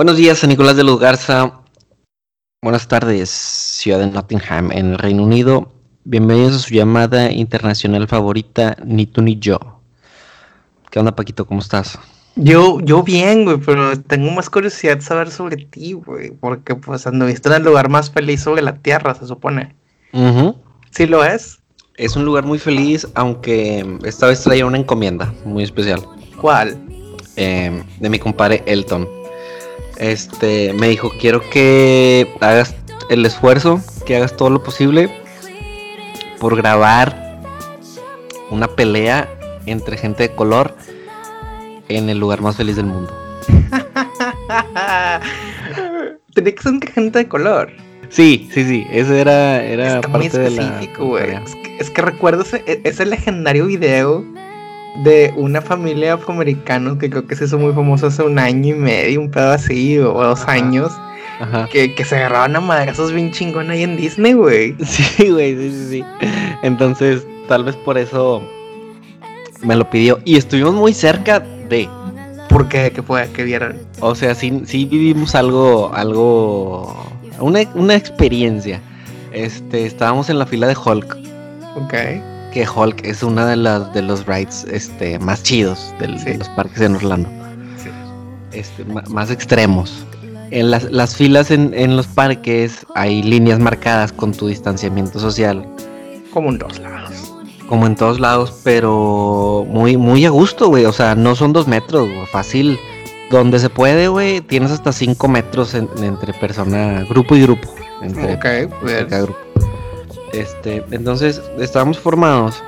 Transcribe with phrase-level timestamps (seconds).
[0.00, 1.60] Buenos días, San Nicolás de Luz Garza.
[2.62, 5.70] Buenas tardes, ciudad de Nottingham, en el Reino Unido.
[6.04, 9.58] Bienvenidos a su llamada internacional favorita, Ni tú ni yo.
[10.90, 11.44] ¿Qué onda, Paquito?
[11.44, 11.98] ¿Cómo estás?
[12.34, 17.06] Yo, yo bien, güey, pero tengo más curiosidad de saber sobre ti, güey, porque pues
[17.06, 19.74] anduviste en el lugar más feliz sobre la tierra, se supone.
[20.92, 21.58] ¿Sí lo es?
[21.98, 26.00] Es un lugar muy feliz, aunque esta vez traía una encomienda muy especial.
[26.40, 26.80] ¿Cuál?
[27.36, 29.19] Eh, de mi compadre Elton
[30.00, 32.74] este, me dijo, quiero que hagas
[33.10, 35.14] el esfuerzo, que hagas todo lo posible
[36.40, 37.38] por grabar
[38.50, 39.28] una pelea
[39.66, 40.74] entre gente de color
[41.88, 43.14] en el lugar más feliz del mundo.
[46.34, 47.70] Tenía que ser gente de color.
[48.08, 50.80] Sí, sí, sí, eso era, era parte de la...
[50.80, 54.24] Es que, es que recuerdo ese, ese legendario video
[54.96, 58.78] de una familia afroamericana que creo que se hizo muy famoso hace un año y
[58.78, 60.92] medio, un pedo así, o dos años.
[61.72, 64.76] Que, se agarraban a madrazos bien chingón ahí en Disney, güey.
[64.84, 66.04] Sí, güey, sí, sí, sí.
[66.62, 68.42] Entonces, tal vez por eso
[69.62, 70.20] me lo pidió.
[70.26, 71.88] Y estuvimos muy cerca de.
[72.50, 72.92] ¿Por qué?
[72.94, 73.26] ¿Qué fue?
[73.32, 73.76] ¿Qué vieron?
[74.00, 76.94] O sea, sí, sí vivimos algo, algo,
[77.38, 78.82] una, una experiencia.
[79.32, 81.16] Este, estábamos en la fila de Hulk.
[81.76, 81.94] Ok
[82.50, 86.80] que Hulk es una de las de los rides este, más chidos de los parques
[86.80, 87.28] en Orlando.
[88.52, 90.04] Este, más extremos.
[90.50, 95.64] En las, las filas en, en, los parques hay líneas marcadas con tu distanciamiento social.
[96.32, 97.34] Como en todos lados.
[97.68, 100.86] Como en todos lados, pero muy, muy a gusto, güey.
[100.86, 102.78] O sea, no son dos metros, fácil.
[103.30, 107.72] Donde se puede, güey, tienes hasta cinco metros entre persona, grupo y grupo.
[108.02, 109.08] Entre, ok, pues.
[109.08, 109.49] grupo.
[110.32, 112.62] Este, entonces estábamos formados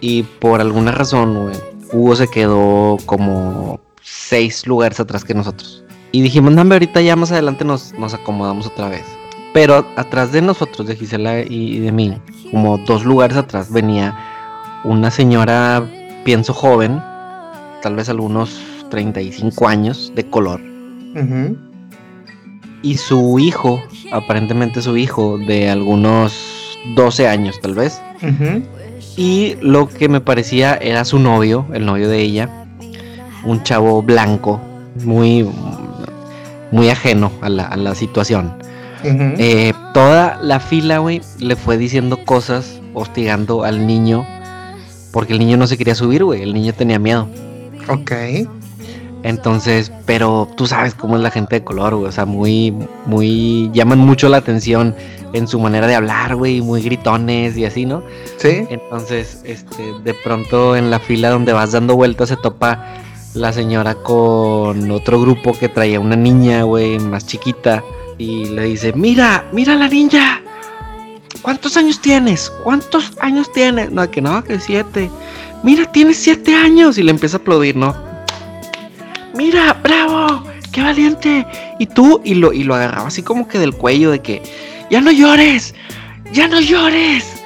[0.00, 1.52] y por alguna razón,
[1.92, 5.84] Hugo se quedó como seis lugares atrás que nosotros.
[6.12, 9.04] Y dijimos, no, ahorita ya más adelante nos, nos acomodamos otra vez.
[9.52, 12.16] Pero atrás de nosotros, de Gisela y de mí,
[12.50, 14.16] como dos lugares atrás, venía
[14.84, 15.88] una señora,
[16.24, 17.00] pienso joven,
[17.82, 18.60] tal vez algunos
[18.90, 20.60] 35 años, de color.
[22.82, 23.82] Y su hijo,
[24.12, 26.63] aparentemente su hijo, de algunos
[26.94, 28.00] 12 años tal vez.
[29.16, 32.66] Y lo que me parecía era su novio, el novio de ella,
[33.44, 34.60] un chavo blanco,
[35.04, 35.48] muy,
[36.72, 38.54] muy ajeno a la, situación.
[39.04, 44.26] Eh, toda la fila, güey, le fue diciendo cosas, hostigando al niño,
[45.12, 47.28] porque el niño no se quería subir, güey, el niño tenía miedo.
[47.88, 48.12] Ok.
[49.24, 52.08] Entonces, pero tú sabes cómo es la gente de color, güey.
[52.08, 52.74] O sea, muy,
[53.06, 53.70] muy.
[53.72, 54.94] llaman mucho la atención
[55.32, 56.60] en su manera de hablar, güey.
[56.60, 58.02] Muy gritones y así, ¿no?
[58.36, 58.66] Sí.
[58.68, 62.84] Entonces, este, de pronto en la fila donde vas dando vueltas se topa
[63.32, 67.82] la señora con otro grupo que traía una niña, güey, más chiquita.
[68.18, 70.42] Y le dice: Mira, mira la niña.
[71.40, 72.50] ¿Cuántos años tienes?
[72.62, 73.90] ¿Cuántos años tienes?
[73.90, 75.10] No, que no, que siete.
[75.62, 76.98] Mira, tienes siete años.
[76.98, 78.13] Y le empieza a aplaudir, ¿no?
[79.34, 81.46] Mira, bravo, qué valiente.
[81.78, 84.42] Y tú, y lo, y lo agarraba así como que del cuello de que,
[84.90, 85.74] ya no llores,
[86.32, 87.42] ya no llores.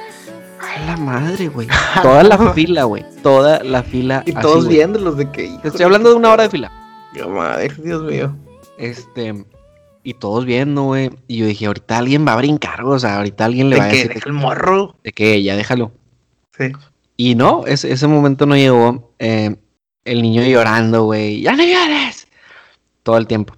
[0.59, 1.67] A la madre, güey.
[2.01, 3.05] Toda la fila, güey.
[3.23, 4.23] Toda la fila.
[4.25, 5.49] Y todos viéndolos de que.
[5.63, 6.71] estoy hablando de una hora de fila.
[7.27, 8.35] madre, Dios mío.
[8.77, 9.45] Este.
[10.03, 11.09] Y todos viendo, güey.
[11.27, 13.87] Y yo dije, ahorita alguien va a brincar, O sea, ahorita alguien le va a
[13.87, 14.21] decir.
[14.25, 14.95] el morro.
[15.03, 15.91] De que ya déjalo.
[16.57, 16.71] Sí.
[17.17, 19.13] Y no, ese, ese momento no llegó.
[19.19, 19.55] Eh,
[20.11, 22.27] el niño llorando, güey, ya no llores.
[23.03, 23.55] Todo el tiempo.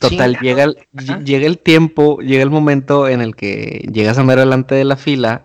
[0.00, 0.76] Total, llega el,
[1.24, 4.96] llega el tiempo, llega el momento en el que llegas a ver delante de la
[4.96, 5.44] fila,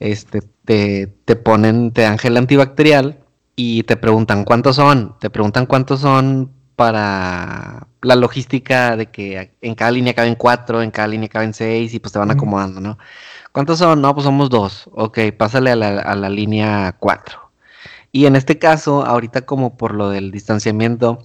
[0.00, 3.20] este, te, te ponen, te dan gel antibacterial
[3.54, 9.74] y te preguntan cuántos son, te preguntan cuántos son para la logística de que en
[9.74, 12.98] cada línea caben cuatro, en cada línea caben seis y pues te van acomodando, ¿no?
[13.52, 14.02] ¿Cuántos son?
[14.02, 14.90] No, pues somos dos.
[14.92, 17.45] Ok, pásale a la, a la línea cuatro.
[18.16, 21.18] Y en este caso, ahorita como por lo del distanciamiento,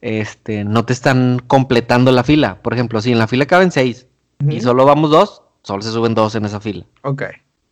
[0.00, 2.62] este, no te están completando la fila.
[2.62, 4.06] Por ejemplo, si en la fila caben seis
[4.48, 6.86] y solo vamos dos, solo se suben dos en esa fila.
[7.02, 7.24] Ok.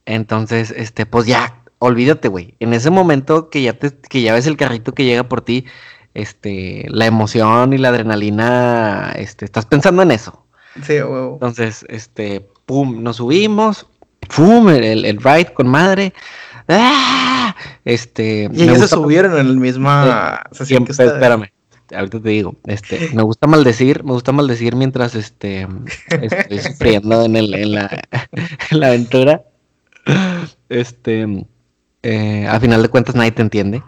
[0.05, 2.55] Entonces, este, pues ya, olvídate, güey.
[2.61, 5.65] En ese momento que ya te, que ya ves el carrito que llega por ti,
[6.13, 10.45] este, la emoción y la adrenalina, este, estás pensando en eso.
[10.83, 11.33] Sí, huevo.
[11.33, 13.87] Entonces, este, pum, nos subimos,
[14.37, 16.13] pum, el, el ride con madre.
[16.69, 17.40] ¡Ah!
[17.85, 18.49] Este.
[18.53, 21.51] Y ellos se subieron en el misma sesión Espérame,
[21.95, 22.57] ahorita te digo.
[22.67, 25.67] Este, me gusta maldecir, me gusta maldecir mientras este
[26.09, 28.03] estoy sufriendo en, el, en, la,
[28.71, 29.43] en la aventura.
[30.69, 31.47] Este.
[32.03, 33.83] Eh, a final de cuentas nadie te entiende.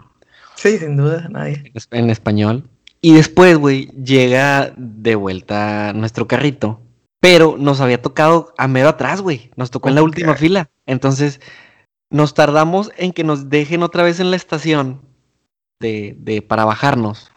[0.55, 1.71] Sí, sin duda, nadie.
[1.91, 2.69] En español.
[3.01, 6.79] Y después, güey, llega de vuelta nuestro carrito.
[7.19, 9.51] Pero nos había tocado a medio atrás, güey.
[9.55, 10.69] Nos tocó en la última fila.
[10.85, 11.41] Entonces,
[12.13, 15.01] nos tardamos en que nos dejen otra vez en la estación
[15.79, 17.31] de, de para bajarnos.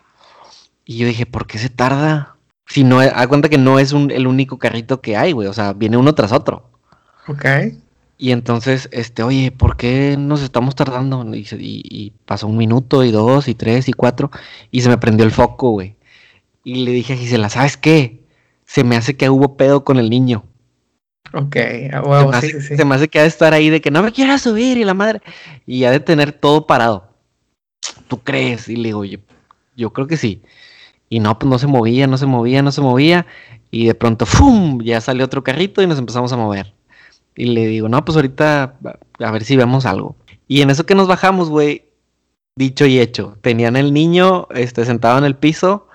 [0.85, 2.37] Y yo dije, ¿por qué se tarda?
[2.67, 5.49] Si no, da cuenta que no es un, el único carrito que hay, güey.
[5.49, 6.69] O sea, viene uno tras otro.
[7.27, 7.47] Ok.
[8.19, 11.25] Y entonces, este, oye, ¿por qué nos estamos tardando?
[11.35, 14.31] Y, pasó un minuto, y dos, y tres, y cuatro,
[14.71, 15.97] y se me prendió el foco, güey.
[16.65, 18.21] Y le dije a Gisela, ¿sabes qué?
[18.67, 20.45] Se me hace que hubo pedo con el niño.
[21.33, 24.79] Ok, se, me hace, que ha de estar ahí de que no me quiera subir
[24.79, 25.21] y la madre.
[25.67, 27.09] Y ha de tener todo parado.
[28.09, 28.69] ¿Tú crees?
[28.69, 29.19] Y le digo, yo,
[29.77, 30.43] yo creo que sí.
[31.09, 33.27] Y no, pues no se movía, no se movía, no se movía.
[33.71, 34.81] Y de pronto, ¡fum!
[34.83, 36.73] Ya salió otro carrito y nos empezamos a mover.
[37.35, 38.77] Y le digo, no, pues ahorita
[39.19, 40.17] a ver si vemos algo.
[40.49, 41.85] Y en eso que nos bajamos, güey,
[42.57, 45.89] dicho y hecho, tenían el niño este, sentado en el piso,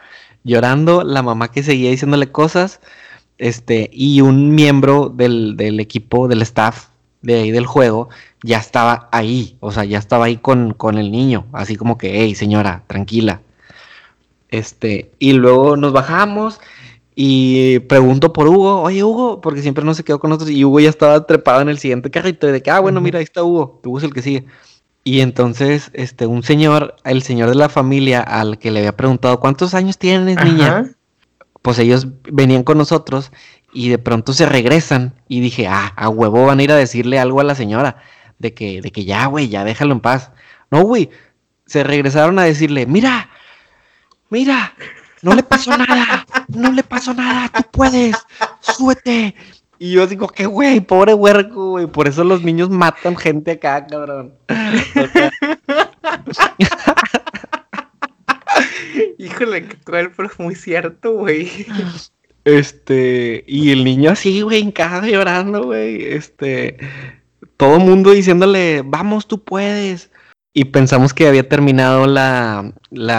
[0.43, 2.79] llorando, la mamá que seguía diciéndole cosas,
[3.41, 6.89] este, y un miembro del, del equipo, del staff
[7.23, 8.09] de ahí del juego,
[8.43, 12.21] ya estaba ahí, o sea, ya estaba ahí con, con el niño, así como que,
[12.21, 13.41] hey, señora, tranquila.
[14.49, 16.59] Este, y luego nos bajamos
[17.15, 20.79] y pregunto por Hugo, oye Hugo, porque siempre no se quedó con nosotros y Hugo
[20.79, 23.43] ya estaba trepado en el siguiente carrito y de que, ah, bueno, mira, ahí está
[23.43, 24.45] Hugo, Hugo es el que sigue.
[25.03, 29.39] Y entonces, este, un señor, el señor de la familia al que le había preguntado,
[29.39, 30.91] ¿cuántos años tienes, niña?
[31.61, 33.31] Pues ellos venían con nosotros
[33.73, 37.19] y de pronto se regresan y dije, ah, a huevo van a ir a decirle
[37.19, 37.97] algo a la señora
[38.39, 40.31] de que, de que ya, güey, ya déjalo en paz.
[40.71, 41.09] No, güey,
[41.65, 43.29] se regresaron a decirle, mira,
[44.29, 44.73] mira,
[45.21, 48.17] no le pasó nada, no le pasó nada, tú puedes,
[48.59, 49.35] súbete.
[49.77, 53.85] Y yo digo, qué güey, pobre huerco, güey, por eso los niños matan gente acá,
[53.87, 54.33] cabrón.
[59.17, 61.49] Híjole, cruel, pero es muy cierto, güey.
[62.43, 66.03] Este, y el niño así, güey, en casa llorando, güey.
[66.03, 66.77] Este,
[67.57, 70.11] todo el mundo diciéndole, vamos, tú puedes
[70.53, 72.73] y pensamos que había terminado la,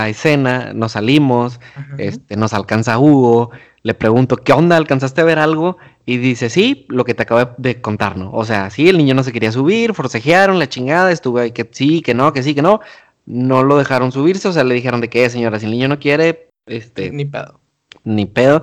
[0.09, 1.61] escena, nos salimos,
[1.97, 3.51] este, nos alcanza Hugo,
[3.83, 4.77] le pregunto, ¿qué onda?
[4.77, 5.79] ¿Alcanzaste a ver algo?
[6.05, 8.31] Y dice, sí, lo que te acabo de contar, ¿no?
[8.33, 11.69] O sea, sí, el niño no se quería subir, forcejearon la chingada, estuvo ahí que
[11.73, 12.81] sí, que no, que sí, que no.
[13.27, 15.99] No lo dejaron subirse, o sea, le dijeron de qué, señora, si el niño no
[15.99, 17.11] quiere, este...
[17.11, 17.61] Ni pedo.
[18.05, 18.63] Ni pedo.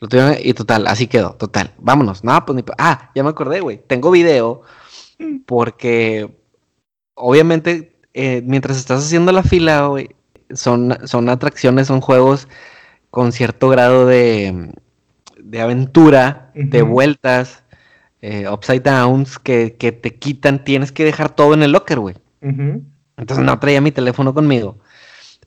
[0.00, 1.72] Lo tuvieron, y total, así quedó, total.
[1.78, 2.22] Vámonos.
[2.22, 2.76] No, pues ni pedo.
[2.78, 3.80] Ah, ya me acordé, güey.
[3.86, 4.62] Tengo video
[5.18, 5.38] mm.
[5.46, 6.30] porque
[7.14, 9.90] obviamente eh, mientras estás haciendo la fila,
[10.54, 12.48] son, son atracciones, son juegos
[13.10, 14.72] con cierto grado de,
[15.38, 17.62] de aventura, de vueltas,
[18.22, 22.16] eh, upside downs, que, te quitan, tienes que dejar todo en el locker, güey.
[23.16, 24.78] Entonces no traía mi teléfono conmigo.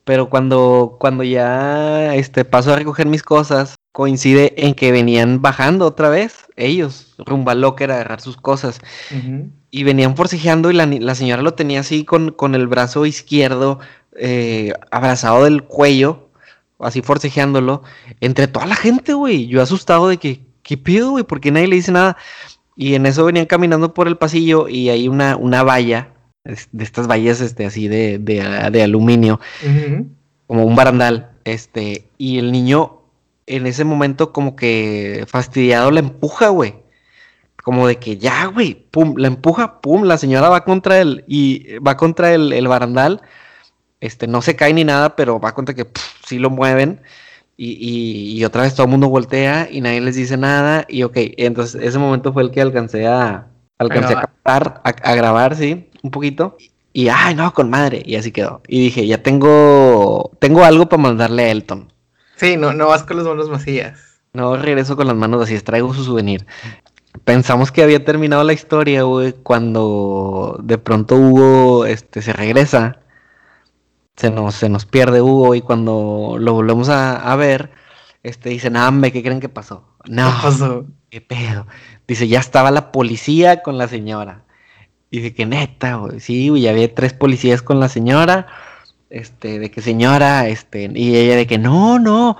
[0.04, 5.86] Pero cuando, cuando ya este, paso a recoger mis cosas, coincide en que venían bajando
[5.86, 8.80] otra vez ellos, rumbo al locker a agarrar sus cosas.
[9.71, 13.80] Y venían forcejeando y la, señora lo tenía así con, con el brazo izquierdo
[14.18, 16.30] eh, abrazado del cuello,
[16.80, 17.83] así forcejeándolo,
[18.19, 19.48] entre toda la gente, güey.
[19.48, 21.24] Yo asustado de que, ¿qué pido, güey?
[21.24, 22.18] ¿Por qué nadie le dice nada?
[22.75, 26.13] Y en eso venían caminando por el pasillo y hay una, una valla,
[26.72, 29.39] de estas vallas este, así de, de, aluminio,
[30.48, 31.32] como un barandal.
[31.46, 33.00] Este, y el niño
[33.50, 36.75] en ese momento como que fastidiado la empuja, güey.
[37.63, 41.77] Como de que ya, güey, pum, la empuja, pum, la señora va contra él y
[41.79, 43.22] va contra el, barandal.
[44.00, 45.88] Este, no se cae ni nada, pero va contra que
[46.25, 47.01] sí lo mueven.
[47.62, 50.86] Y, otra vez todo el mundo voltea y nadie les dice nada.
[50.88, 55.58] Y ok, entonces ese momento fue el que alcancé a, alcancé a, captar, a, grabar,
[55.58, 56.58] sí, un poquito.
[56.94, 58.01] Y ay, no, con madre.
[58.06, 58.62] Y así quedó.
[58.68, 61.91] Y dije, ya tengo, tengo algo para mandarle a Elton.
[62.36, 64.00] Sí, no, no vas con las manos vacías.
[64.34, 66.46] No regreso con las manos vacías, traigo su souvenir.
[67.24, 73.00] Pensamos que había terminado la historia, güey, cuando de pronto Hugo este, se regresa.
[74.15, 77.72] Se nos, se nos pierde Hugo y cuando lo volvemos a, ver,
[78.22, 79.86] este, dice, me ¿qué creen que pasó?
[80.06, 80.86] No, ¿Qué pasó?
[81.10, 81.68] ¿Qué pedo?
[82.08, 84.44] Dice, ya estaba la policía con la señora.
[85.12, 86.20] Dice que neta, güey.
[86.20, 88.48] Sí, güey, ya había tres policías con la señora
[89.10, 92.38] este, de que señora, este, y ella de que no, no,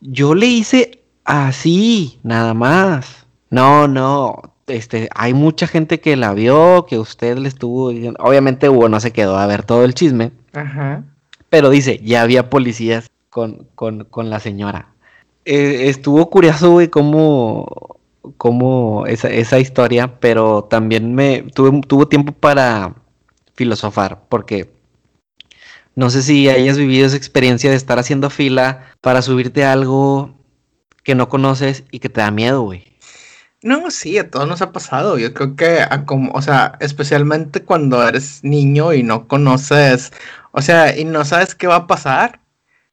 [0.00, 3.26] yo le hice así, nada más.
[3.50, 8.68] No, no, este, hay mucha gente que la vio, que usted le estuvo diciendo, obviamente
[8.68, 11.04] Hugo no se quedó a ver todo el chisme, Ajá.
[11.48, 14.88] pero dice, ya había policías con, con, con la señora.
[15.44, 17.97] Eh, estuvo curioso, güey, cómo,
[18.36, 22.94] cómo esa, esa historia, pero también me tuve, tuvo tiempo para
[23.54, 24.70] filosofar, porque
[25.94, 30.34] No sé si hayas vivido esa experiencia de estar haciendo fila para subirte a algo
[31.04, 32.84] que no conoces y que te da miedo, güey.
[33.62, 35.18] No, sí, a todos nos ha pasado.
[35.18, 40.12] Yo creo que, como, o sea, especialmente cuando eres niño y no conoces,
[40.52, 42.40] o sea, y no sabes qué va a pasar,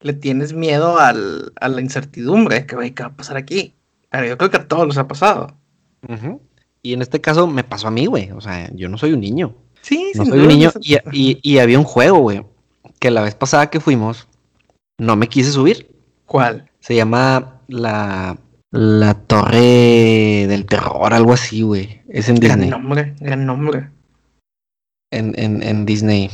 [0.02, 3.76] le tienes miedo al, a la incertidumbre, que, ¿qué va a pasar aquí?
[4.16, 5.58] Pero yo creo que a todos nos ha pasado.
[6.82, 8.32] Y en este caso me pasó a mí, güey.
[8.32, 9.56] O sea, yo no soy un niño.
[9.82, 10.72] Sí, no soy un niño.
[10.82, 12.46] Y, y, había un juego, güey,
[13.00, 14.28] que la vez pasada que fuimos,
[14.98, 15.92] no me quise subir.
[16.26, 16.70] ¿Cuál?
[16.80, 18.38] Se llama la
[18.72, 22.02] la Torre del Terror, algo así, güey.
[22.10, 22.70] Es en Disney.
[22.70, 23.90] Gran nombre, gran nombre.
[25.12, 26.30] En, en, en, Disney.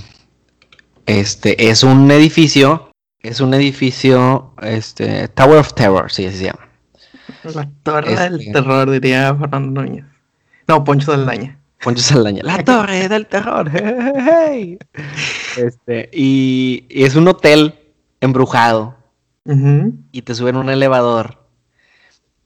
[1.06, 2.92] Este, es un edificio.
[3.22, 4.54] Es un edificio.
[4.62, 5.28] Este.
[5.30, 6.71] Tower of Terror, sí, así se llama.
[7.44, 10.06] La Torre del este Terror, diría Fernando Núñez.
[10.68, 11.58] No, Poncho Saldaña.
[11.82, 12.44] Poncho Saldaña.
[12.44, 13.70] La Torre del Terror.
[13.74, 14.78] Hey,
[15.58, 17.76] Este, y, es un hotel
[18.20, 18.96] embrujado.
[20.12, 21.42] Y te suben un elevador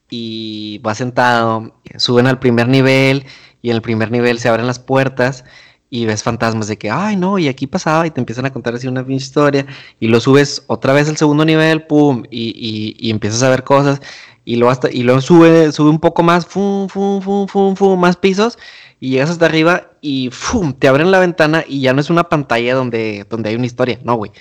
[0.10, 3.26] y vas sentado, suben al primer nivel
[3.62, 5.44] y en el primer nivel se abren las puertas
[5.90, 8.76] y ves fantasmas de que, ay no, y aquí pasaba y te empiezan a contar
[8.76, 9.66] así una historia
[10.00, 14.02] y lo subes otra vez al segundo nivel, pum, y, y, empiezas a ver cosas
[14.46, 18.00] y luego, hasta, y luego sube, sube un poco más, fum, fum, fum, fum, fum,
[18.00, 18.58] más pisos
[19.00, 22.30] y llegas hasta arriba y fum, te abren la ventana y ya no es una
[22.30, 24.32] pantalla donde, donde hay una historia, no, güey.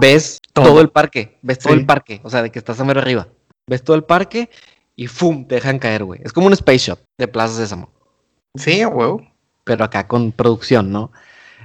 [0.00, 0.80] Ves todo.
[0.80, 3.28] el parque, ves todo el parque, o sea, de que estás a mero arriba
[3.66, 4.50] ves todo el parque
[4.96, 5.46] y ¡fum!
[5.46, 6.20] te dejan caer, güey.
[6.24, 7.90] Es como un space shop de Plaza Sésamo.
[8.54, 9.26] Sí, huevo.
[9.64, 11.10] Pero acá con producción, ¿no?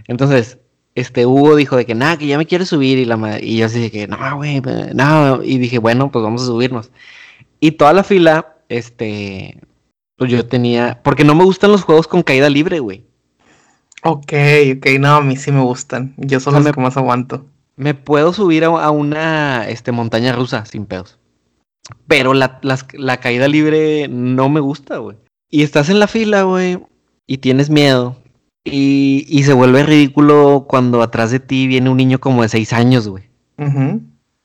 [0.08, 0.58] Entonces,
[0.96, 3.66] este Hugo dijo de que nada, que ya me quiere subir y la y yo
[3.66, 4.62] así de que no, güey,
[4.94, 6.90] no, y dije, bueno, pues vamos a subirnos.
[7.60, 9.60] Y toda la fila, este,
[10.18, 13.06] pues yo tenía, porque no me gustan los juegos con caída libre, güey.
[14.04, 14.34] Ok,
[14.78, 16.14] ok, no, a mí sí me gustan.
[16.18, 17.46] Yo solo los que más aguanto.
[17.76, 21.20] Me puedo subir a, a una este, montaña rusa sin pedos.
[22.08, 22.60] Pero la,
[23.22, 25.18] caída libre no me gusta, güey.
[25.50, 26.80] Y estás en la fila, güey,
[27.28, 28.18] y tienes miedo.
[28.64, 33.08] Y, se vuelve ridículo cuando atrás de ti viene un niño como de seis años,
[33.08, 33.24] güey.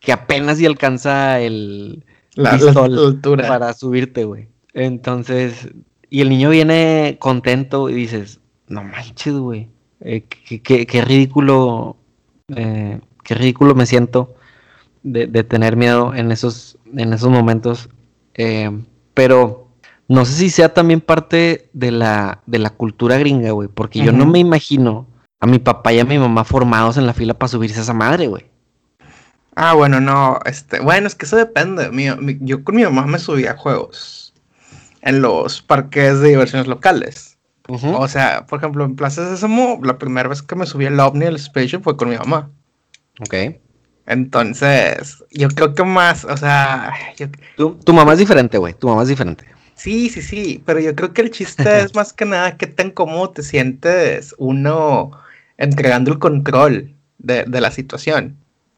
[0.00, 2.04] Que apenas y alcanza el
[2.34, 4.48] la, altura para subirte, güey.
[4.72, 5.68] Entonces,
[6.10, 9.68] y el niño viene contento y dices, no manches, güey.
[10.00, 11.96] Eh, qué, ridículo,
[12.54, 14.34] eh, qué ridículo me siento
[15.02, 17.88] de, de, tener miedo en esos, en esos momentos.
[18.34, 18.70] Eh,
[19.14, 19.68] pero
[20.08, 23.68] no sé si sea también parte de la, de la cultura gringa, güey.
[23.68, 25.06] Porque yo no me imagino
[25.40, 27.94] a mi papá y a mi mamá formados en la fila para subirse a esa
[27.94, 28.44] madre, güey.
[29.56, 31.90] Ah, bueno, no, este, bueno, es que eso depende.
[32.40, 34.34] yo con mi mamá me subía a juegos
[35.02, 37.34] en los parques de diversiones locales.
[37.66, 41.26] O sea, por ejemplo, en Plaza Sésamo, la primera vez que me subí al OVNI,
[41.26, 42.50] al Spaceship, fue con mi mamá.
[43.20, 43.34] Ok.
[44.06, 46.92] Entonces, yo creo que más, o sea...
[47.56, 49.46] Tu, mamá es diferente, güey, tu mamá es diferente.
[49.74, 52.90] Sí, sí, sí, pero yo creo que el chiste es más que nada qué tan
[52.90, 55.12] cómodo te sientes uno
[55.56, 58.36] entregando el control de, la situación.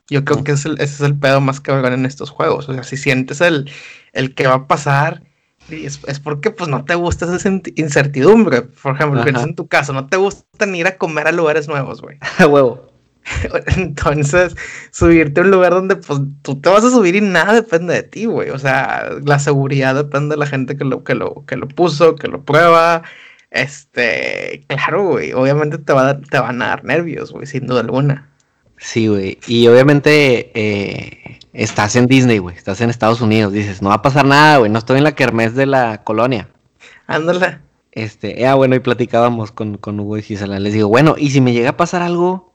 [0.08, 2.68] Yo creo que ese es el pedo más que cabrón en estos juegos.
[2.68, 3.70] O sea, si sientes el,
[4.12, 5.22] el que va a pasar,
[5.70, 8.62] es, porque pues no te gusta esa incertidumbre.
[8.62, 11.68] Por ejemplo, piensa en tu caso, no te gusta ni ir a comer a lugares
[11.68, 12.18] nuevos, güey.
[12.38, 12.92] A huevo.
[13.76, 14.54] Entonces,
[14.92, 18.04] subirte a un lugar donde pues tú te vas a subir y nada depende de
[18.04, 18.50] ti, güey.
[18.50, 22.14] O sea, la seguridad depende de la gente que lo, que lo, que lo puso,
[22.14, 23.02] que lo prueba.
[23.50, 25.32] Este, claro, güey.
[25.32, 28.28] Obviamente te, va te van a dar nervios, güey, sin duda alguna.
[28.78, 29.38] Sí, güey.
[29.46, 32.56] Y obviamente eh, estás en Disney, güey.
[32.56, 33.52] Estás en Estados Unidos.
[33.52, 34.70] Dices, no va a pasar nada, güey.
[34.70, 36.48] No estoy en la kermés de la colonia.
[37.06, 37.58] Ándale.
[37.92, 40.60] Este, ah, bueno, y platicábamos con, con Hugo y Gisela.
[40.60, 42.46] Les digo, bueno, ¿y si me llega a pasar algo?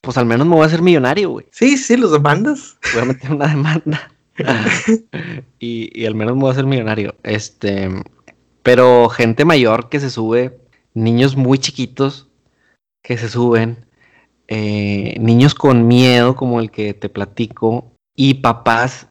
[0.00, 1.46] pues al menos me voy a hacer millonario, güey.
[1.50, 2.76] Sí, sí, los demandas.
[2.94, 4.12] Voy a meter una demanda.
[5.58, 7.14] y, al menos me voy a hacer millonario.
[7.22, 7.90] Este,
[8.62, 10.58] pero gente mayor que se sube,
[10.94, 12.28] niños muy chiquitos
[13.02, 13.86] que se suben,
[14.48, 19.06] eh, niños con miedo como el que te platico, y papás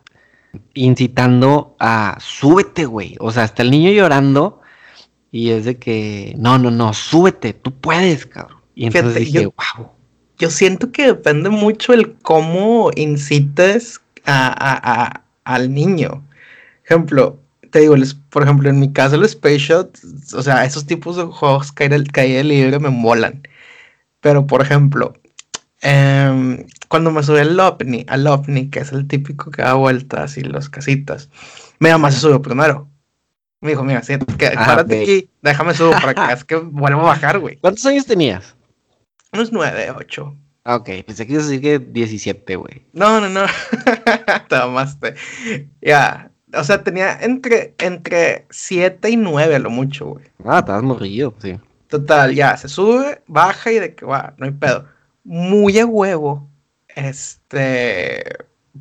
[0.73, 3.15] incitando a súbete, güey.
[3.19, 4.61] O sea, está el niño llorando
[5.31, 8.57] y es de que, no, no, no, súbete, tú puedes, cabrón.
[8.75, 9.97] Y entonces dije, wow
[10.37, 16.23] yo siento que depende mucho el cómo incites a, al niño.
[16.85, 17.39] Ejemplo,
[17.71, 17.95] te digo,
[18.29, 19.97] por ejemplo, en mi caso el Space Shot,
[20.33, 23.41] o sea, esos tipos de juegos caída, caída libre me molan.
[24.21, 25.13] Pero, por ejemplo,
[25.81, 30.37] em, cuando me subí al OVNI, al OVNI, que es el típico que da vueltas
[30.37, 31.29] y los casitas,
[31.79, 32.87] mi mamá se subió primero.
[33.61, 37.05] Me dijo, mira, siéntate, ah, párate aquí, déjame subir para que es que vuelvo a
[37.05, 37.57] bajar, güey.
[37.57, 38.55] ¿Cuántos años tenías?
[39.33, 40.35] Unos nueve, ocho.
[40.63, 42.85] Ah, ok, pensé que ibas a decir que 17, güey.
[42.91, 43.45] No, no, no.
[44.49, 45.15] te amaste.
[45.81, 46.29] Ya.
[46.53, 50.25] O sea, tenía entre, entre 7 y 9 a lo mucho, güey.
[50.43, 51.57] Ah, estabas morrillo, sí.
[51.87, 54.85] Total, ya, se sube, baja y de que va, no hay pedo.
[55.29, 56.47] Muy a huevo,
[56.95, 58.23] este,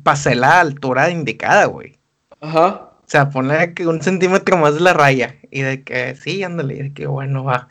[0.01, 1.97] pasé la altura indicada, güey.
[2.39, 2.89] Ajá.
[2.99, 5.35] O sea, ponle que un centímetro más de la raya.
[5.51, 7.67] Y de que sí, ándale, y de que bueno, va.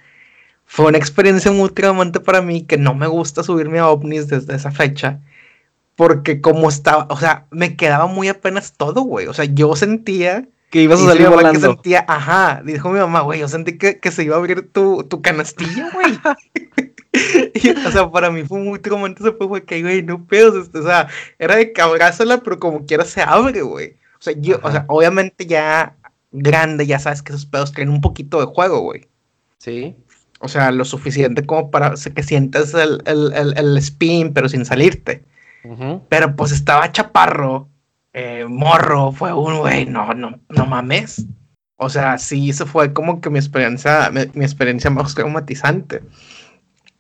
[0.66, 4.54] Fue una experiencia muy traumante para mí que no me gusta subirme a ovnis desde
[4.54, 5.20] esa fecha.
[5.94, 9.26] Porque como estaba, o sea, me quedaba muy apenas todo, güey.
[9.26, 11.58] O sea, yo sentía que ibas a salir volando.
[11.58, 14.70] Que sentía, ajá, dijo mi mamá, güey, yo sentí que, que se iba a abrir
[14.70, 16.18] tu, tu canastilla, güey.
[17.86, 21.08] o sea, para mí fue muy traumante ese fue, que, güey, no pedos, o sea,
[21.38, 23.96] era de cabrázala, pero como quiera se abre, güey.
[24.18, 25.96] O sea, yo, o sea, obviamente ya
[26.32, 29.06] grande, ya sabes que esos pedos traen un poquito de juego, güey.
[29.58, 29.96] Sí.
[30.40, 34.64] O sea, lo suficiente como para que sientas el, el, el, el spin, pero sin
[34.64, 35.24] salirte.
[36.08, 37.68] Pero pues estaba chaparro,
[38.12, 41.26] eh, morro, fue un güey, no, no, no mames.
[41.74, 46.02] O sea, sí, eso fue como que mi experiencia, mi, mi experiencia más traumatizante.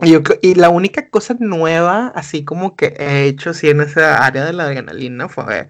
[0.00, 4.24] Y, yo, y la única cosa nueva, así como que he hecho así en esa
[4.24, 5.68] área de la adrenalina, fue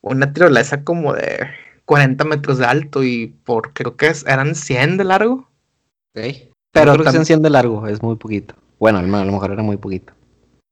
[0.00, 1.46] una tirolesa como de
[1.86, 5.48] 40 metros de alto y por creo que eran 100 de largo.
[6.14, 6.24] Ok.
[6.72, 8.54] Pero creo que sean 100 de largo, es muy poquito.
[8.78, 10.12] Bueno, a lo mejor era muy poquito.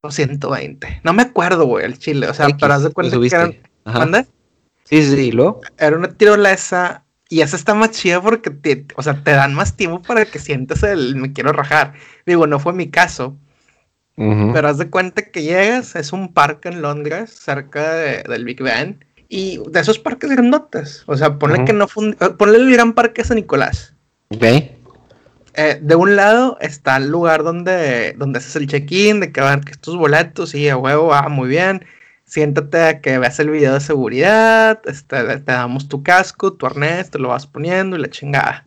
[0.09, 1.01] 120.
[1.05, 2.29] No me acuerdo, güey, el chile.
[2.29, 4.27] O sea, X, pero haz de cuenta que eran...
[4.85, 5.61] Sí, sí, sí, ¿lo?
[5.79, 9.75] Era una tirolesa y esa está más chida porque, te, o sea, te dan más
[9.75, 11.95] tiempo para que sientas el me quiero rajar.
[12.27, 13.39] Digo, no fue mi caso.
[14.19, 14.53] Uh -huh.
[14.53, 18.63] Pero haz de cuenta que llegas, es un parque en Londres, cerca de, del Big
[18.63, 19.03] Ben.
[19.31, 21.05] Y de esos parques grandotes.
[21.07, 21.65] O sea, ponle uh -huh.
[21.65, 23.95] que no fue ponle el gran parque San Nicolás.
[24.29, 24.45] Ok.
[25.55, 29.57] Eh, de un lado está el lugar donde, donde haces el check-in, de que a
[29.57, 31.83] ver que estos boletos, y a huevo, ah, muy bien.
[32.33, 37.11] Siéntate a que veas el video de seguridad, este, te damos tu casco, tu arnés,
[37.11, 38.65] te lo vas poniendo y la chingada.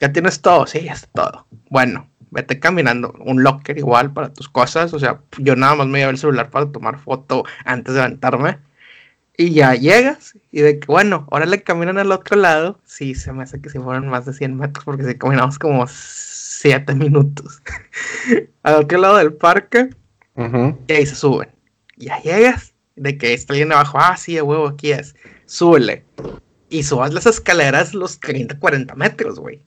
[0.00, 1.46] Ya tienes todo, sí, ya está todo.
[1.70, 6.00] Bueno, vete caminando, un locker igual para tus cosas, o sea, yo nada más me
[6.00, 8.58] llevo el celular para tomar foto antes de levantarme.
[9.36, 12.80] Y ya llegas y de que, bueno, ahora le caminan al otro lado.
[12.86, 15.86] Sí, se me hace que si fueron más de 100 metros porque si caminamos como
[15.86, 17.62] 7 minutos.
[18.64, 19.90] al otro lado del parque.
[20.34, 20.78] Uh -huh.
[20.88, 21.50] Y ahí se suben.
[21.96, 22.72] Ya llegas.
[22.96, 23.98] De que está alguien abajo.
[24.00, 25.14] Ah, sí, a huevo, aquí es.
[25.46, 26.04] Súbele.
[26.68, 29.62] Y subas las escaleras los 30, 40 metros, güey.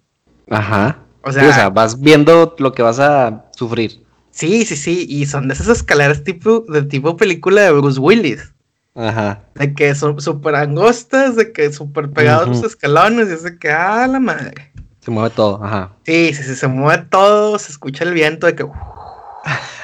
[0.50, 1.00] Ajá.
[1.24, 4.04] O sea, sí, o sea, vas viendo lo que vas a sufrir.
[4.32, 5.06] Sí, sí, sí.
[5.10, 8.54] Y son de esas escaleras tipo, de tipo película de Bruce Willis.
[8.96, 9.44] Ajá.
[9.56, 12.56] De que son súper angostas, de que súper pegados uh -huh.
[12.56, 14.72] los escalones, y es de que, ah, la madre.
[15.00, 15.94] Se mueve todo, ajá.
[16.06, 18.66] Sí, sí, sí, se mueve todo, se escucha el viento de que.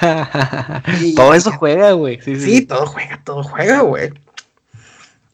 [1.02, 2.20] y, todo eso juega, güey.
[2.20, 4.12] Sí, sí, sí, todo juega, todo juega, güey.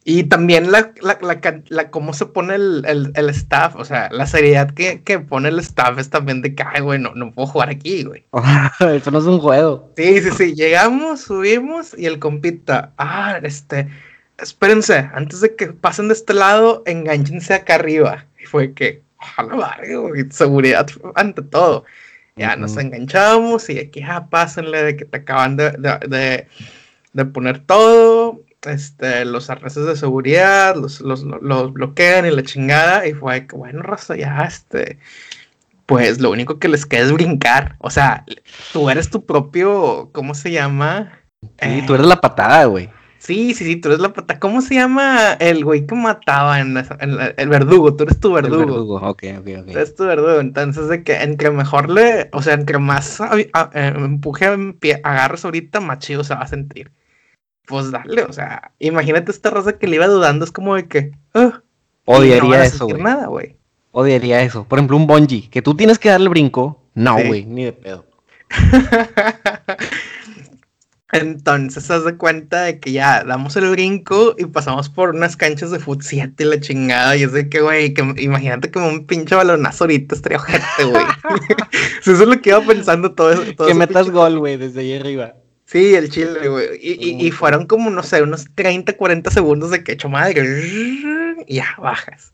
[0.05, 4.09] Y también la, la, la, la, cómo se pone el, el, el, staff, o sea,
[4.11, 7.31] la seriedad que, que pone el staff es también de que, ay, güey, no, no
[7.31, 8.25] puedo jugar aquí, güey.
[8.79, 9.93] Eso no es un juego.
[9.95, 13.87] Sí, sí, sí, llegamos, subimos y el compita, ah, este,
[14.37, 18.25] espérense, antes de que pasen de este lado, enganchense acá arriba.
[18.41, 21.85] Y fue que, ojalá, vale, güey, seguridad ante todo.
[22.35, 22.59] Ya uh -huh.
[22.59, 26.47] nos enganchamos y aquí, ah, pásenle de que te acaban de, de, de,
[27.13, 33.07] de poner todo este, los arneses de seguridad, los, los, los, bloquean y la chingada,
[33.07, 34.99] y fue que, bueno, raza, ya, este,
[35.85, 38.25] pues lo único que les queda es brincar, o sea,
[38.71, 41.19] tú eres tu propio, ¿cómo se llama?
[41.41, 42.89] Sí, eh, tú eres la patada, güey.
[43.23, 44.37] Sí, sí, sí, tú eres la patada.
[44.39, 47.95] ¿Cómo se llama el güey que mataba en, la, en la, el verdugo?
[47.95, 48.63] Tú eres tu verdugo.
[48.63, 49.65] El verdugo, ok, ok, ok.
[49.65, 50.39] Tú eres tu verdugo.
[50.41, 54.73] Entonces, de que entre mejor le, o sea, entre más a, a, eh, empuje en
[54.73, 56.91] pie, agarres ahorita, más chido se va a sentir
[57.65, 61.11] pues dale, o sea, imagínate esta raza que le iba dudando, es como de que,
[61.33, 61.51] uh,
[62.05, 63.01] odiaría no eso, güey.
[63.01, 63.57] nada, güey.
[63.91, 64.65] Odiaría eso.
[64.65, 67.45] Por ejemplo, un bungee, que tú tienes que darle brinco, no, güey, sí.
[67.45, 68.05] ni de pedo.
[71.13, 75.69] Entonces, haz de cuenta de que ya damos el brinco y pasamos por unas canchas
[75.69, 77.15] de fut 7 y la chingada.
[77.15, 81.05] Y es de que, güey, que imagínate como un pinche balonazo ahorita estaría ojete, güey.
[82.01, 83.43] eso es lo que iba pensando todo eso.
[83.55, 85.35] Todo que metas gol, güey, desde ahí arriba.
[85.65, 86.67] Sí, el chile, güey.
[86.81, 90.43] Y, y, y, fueron como, no sé, unos 30, 40 segundos de que hecho madre.
[91.47, 92.33] Y ya, bajas.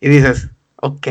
[0.00, 1.08] Y dices, ok,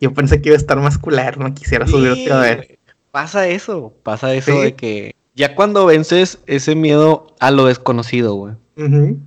[0.00, 0.98] yo pensé que iba a estar más
[1.38, 2.78] no quisiera subir sí, otra vez.
[3.10, 4.62] Pasa eso, pasa eso ¿Sí?
[4.62, 8.54] de que ya cuando vences ese miedo a lo desconocido, güey.
[8.76, 9.18] Uh -huh.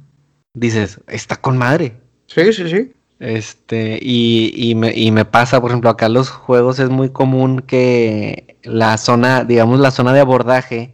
[0.53, 1.97] Dices, está con madre.
[2.27, 2.91] Sí, sí, sí.
[3.19, 7.09] Este, y, y, me, y me pasa, por ejemplo, acá en los juegos es muy
[7.09, 10.93] común que la zona, digamos, la zona de abordaje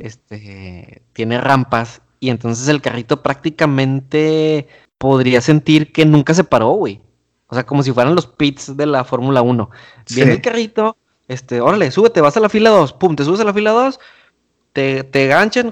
[0.00, 7.00] este, tiene rampas y entonces el carrito prácticamente podría sentir que nunca se paró, güey.
[7.48, 9.70] O sea, como si fueran los pits de la Fórmula 1.
[10.14, 10.96] Viene el carrito,
[11.28, 14.00] este, órale, súbete, vas a la fila 2, pum, te subes a la fila 2,
[14.76, 15.70] te, te ganchan,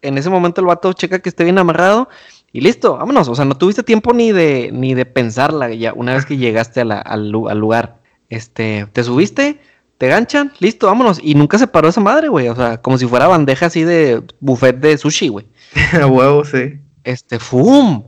[0.00, 2.08] en ese momento el vato checa que esté bien amarrado
[2.52, 3.28] y listo, vámonos.
[3.28, 6.80] O sea, no tuviste tiempo ni de, ni de pensarla ya una vez que llegaste
[6.80, 8.00] al, lugar.
[8.30, 9.60] Este, te subiste,
[9.98, 11.20] te ganchan, listo, vámonos.
[11.22, 12.48] Y nunca se paró esa madre, güey.
[12.48, 15.46] O sea, como si fuera bandeja así de buffet de sushi, güey.
[16.02, 16.80] A huevo, sí.
[17.04, 18.04] Este, ¡fum!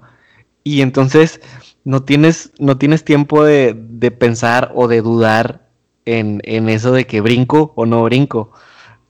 [0.65, 1.43] Y entonces
[1.85, 3.75] no tienes, no tienes tiempo de,
[4.19, 5.69] pensar o de dudar
[6.07, 8.53] en, eso de que brinco o no brinco.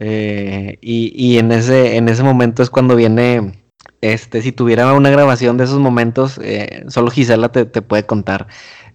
[0.00, 3.58] Eh, y, y en, ese, en ese momento es cuando viene
[4.00, 8.46] este, si tuviera una grabación de esos momentos, eh, solo Gisela te, puede contar.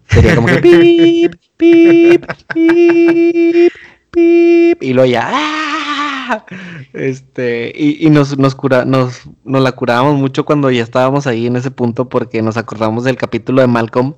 [0.07, 3.73] Sería como que pip, pip, pip,
[4.11, 6.45] pip, y luego ya, ¡ah!
[6.93, 11.57] este, y, nos, nos, cura, nos, nos la curábamos mucho cuando ya estábamos ahí en
[11.57, 14.13] ese punto porque nos acordamos del capítulo de Malcolm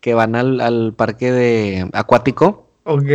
[0.00, 2.68] que van al, al parque de acuático.
[2.84, 3.10] Ok.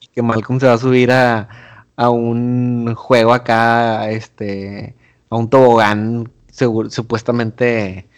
[0.00, 1.48] Y que Malcolm se va a subir a,
[1.96, 4.94] a un juego acá, este,
[5.30, 8.08] a un tobogán supuestamente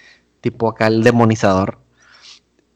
[0.40, 1.78] tipo acá el demonizador.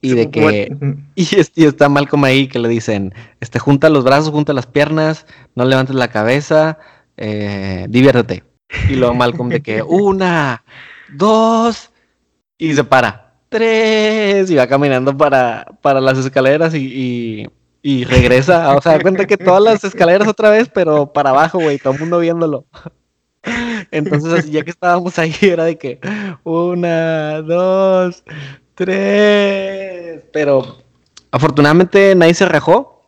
[0.00, 0.76] Y de que.
[1.14, 5.26] Y, está mal como ahí que le dicen: este, junta los brazos, junta las piernas,
[5.54, 6.78] no levantes la cabeza,
[7.16, 8.44] eh, diviértete.
[8.88, 10.64] Y luego Malcolm de que una,
[11.12, 11.90] dos,
[12.58, 13.26] y se para.
[13.48, 17.50] Tres, y va caminando para, para las escaleras y, y,
[17.82, 18.74] regresa.
[18.76, 21.94] O sea, da cuenta que todas las escaleras otra vez, pero para abajo, güey, todo
[21.94, 22.66] el mundo viéndolo.
[23.90, 26.00] Entonces, ya que estábamos ahí, era de que
[26.44, 28.22] una, dos,
[28.74, 30.22] tres.
[30.32, 30.78] Pero
[31.30, 33.02] afortunadamente nadie se rajó.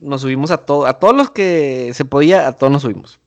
[0.00, 3.20] Nos subimos a todo, a todos los que se podía, a todos nos subimos.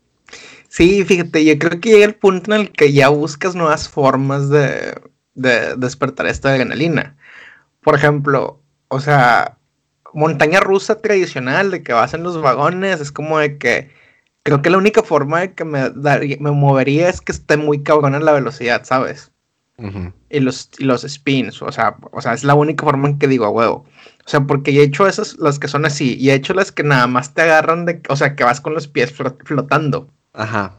[0.69, 4.49] Sí, fíjate, yo creo que llega el punto en el que ya buscas nuevas formas
[4.49, 4.93] de,
[5.33, 7.15] de despertar esta adrenalina.
[7.81, 9.56] Por ejemplo, o sea,
[10.13, 13.89] montaña rusa tradicional de que vas en los vagones, es como de que
[14.47, 15.89] Creo que la única forma de que me,
[16.39, 19.33] me movería es que esté muy cabrón en la velocidad, ¿sabes?
[20.29, 23.43] y, los, los spins, o sea, o sea, es la única forma en que digo
[23.43, 23.85] a huevo.
[24.25, 26.83] O sea, porque he hecho esas, las que son así, y he hecho las que
[26.83, 30.09] nada más te agarran de, o sea, que vas con los pies flotando.
[30.31, 30.77] Ajá.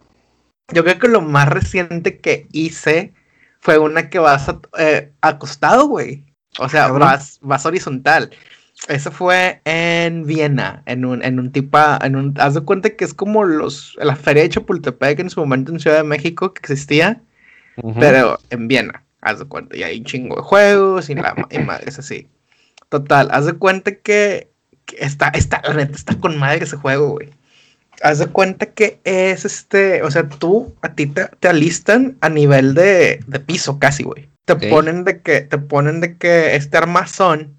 [0.73, 3.13] Yo creo que lo más reciente que hice
[3.61, 6.25] fue una que vas eh, acostado, güey.
[6.59, 8.31] O sea, vas, vas horizontal.
[8.87, 13.13] Eso fue en Viena, en un, en un en un, haz de cuenta que es
[13.13, 17.21] como los, la feria de Chapultepec en su momento en Ciudad de México que existía,
[17.99, 21.35] pero en Viena, haz de cuenta, y hay un chingo de juegos y, la,
[21.67, 22.29] madre es así.
[22.89, 24.51] Total, haz de cuenta que,
[24.97, 27.31] está, está, la neta está con madre ese juego, güey.
[28.03, 32.29] Haz de cuenta que es este, o sea, tú, a ti te, te alistan a
[32.29, 34.29] nivel de, de piso casi, güey.
[34.45, 37.58] Te ponen de que, te ponen de que este armazón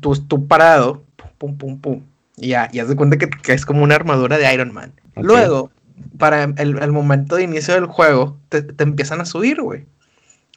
[0.00, 1.04] tú, parado,
[1.38, 2.02] pum, pum, pum,
[2.36, 4.92] y ya, ya se cuenta que, es como una armadura de Iron Man.
[5.16, 5.70] Luego,
[6.18, 9.86] para el, momento de inicio del juego, te, empiezan a subir, güey.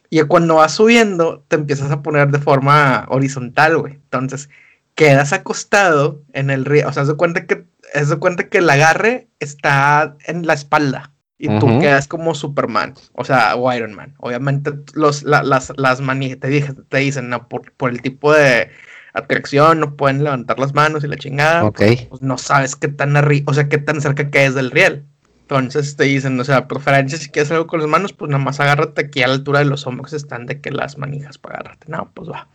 [0.08, 3.94] Y cuando vas subiendo, te empiezas a poner de forma horizontal, güey.
[3.94, 4.48] Entonces,
[4.94, 6.88] quedas acostado en el río.
[6.88, 11.12] O sea, se cuenta que, se cuenta que el agarre está en la espalda.
[11.38, 14.14] Y tú quedas como Superman, o sea, o Iron Man.
[14.16, 18.70] Obviamente, los, las, las manijas te, te dicen, no, por, por el tipo de,
[19.18, 21.70] atracción, no pueden levantar las manos y la chingada.
[21.70, 25.04] Pues, no sabes qué tan arriba, o sea, qué tan cerca que es del riel.
[25.42, 28.58] Entonces te dicen, o sea, preferencia si quieres algo con las manos, pues nada más
[28.58, 31.86] agárrate aquí a la altura de los hombros están de que las manijas para agarrarte.
[31.88, 32.48] No, pues va.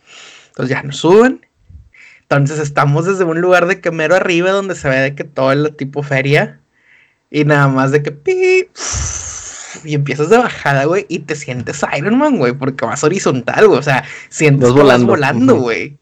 [0.48, 1.46] Entonces ya nos suben.
[2.20, 5.52] Entonces estamos desde un lugar de que mero arriba donde se ve de que todo
[5.52, 6.60] es tipo feria.
[7.30, 8.68] Y nada más de que pi,
[9.84, 13.78] y empiezas de bajada, güey, y te sientes Iron Man, güey, porque vas horizontal, güey.
[13.78, 15.06] O sea, sientes que volando.
[15.06, 15.96] vas volando, güey.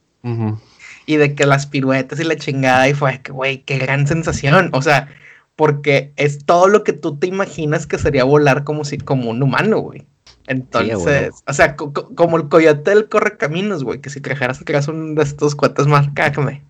[1.07, 4.71] Y de que las piruetas y la chingada, y fue que, güey, qué gran sensación.
[4.73, 5.09] O sea,
[5.57, 9.43] porque es todo lo que tú te imaginas que sería volar como si, como un
[9.43, 10.07] humano, güey.
[10.47, 15.23] Entonces, o sea, como el coyote del correcaminos, güey, que si trajeras atrás un de
[15.23, 16.63] estos cuates más, cágame.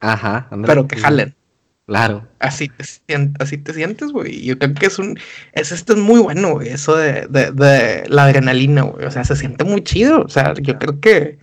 [0.00, 1.34] Ajá, Pero que jalen.
[1.86, 2.26] Claro.
[2.40, 4.44] Así te, sientes, así te sientes, güey.
[4.44, 5.18] Yo creo que es un.
[5.52, 6.68] Es, esto es muy bueno, güey.
[6.68, 9.04] Eso de, de, de, la adrenalina, güey.
[9.04, 10.22] O sea, se siente muy chido.
[10.22, 11.38] O sea, yo creo que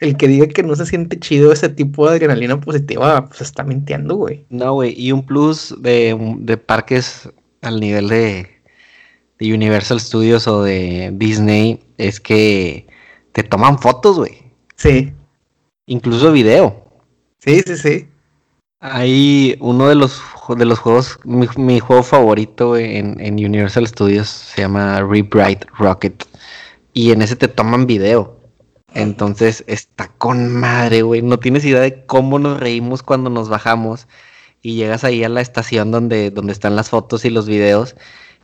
[0.00, 3.64] el que diga que no se siente chido ese tipo de adrenalina positiva, pues está
[3.64, 4.44] mintiendo, güey.
[4.50, 7.28] No, güey, y un plus de, parques
[7.62, 8.48] al nivel de,
[9.38, 12.86] de, Universal Studios o de Disney es que
[13.32, 14.42] te toman fotos, güey.
[14.76, 15.12] Sí.
[15.86, 16.84] Incluso video.
[17.38, 18.08] Sí, sí, sí.
[18.80, 20.20] Hay uno de los
[20.56, 26.24] de los juegos, mi, juego favorito en, en, Universal Studios se llama Rewrite Rocket.
[26.92, 28.43] Y en ese te toman video.
[28.94, 31.22] Entonces está con madre, güey.
[31.22, 34.06] No tienes idea de cómo nos reímos cuando nos bajamos
[34.62, 37.96] y llegas ahí a la estación donde, donde están las fotos y los videos.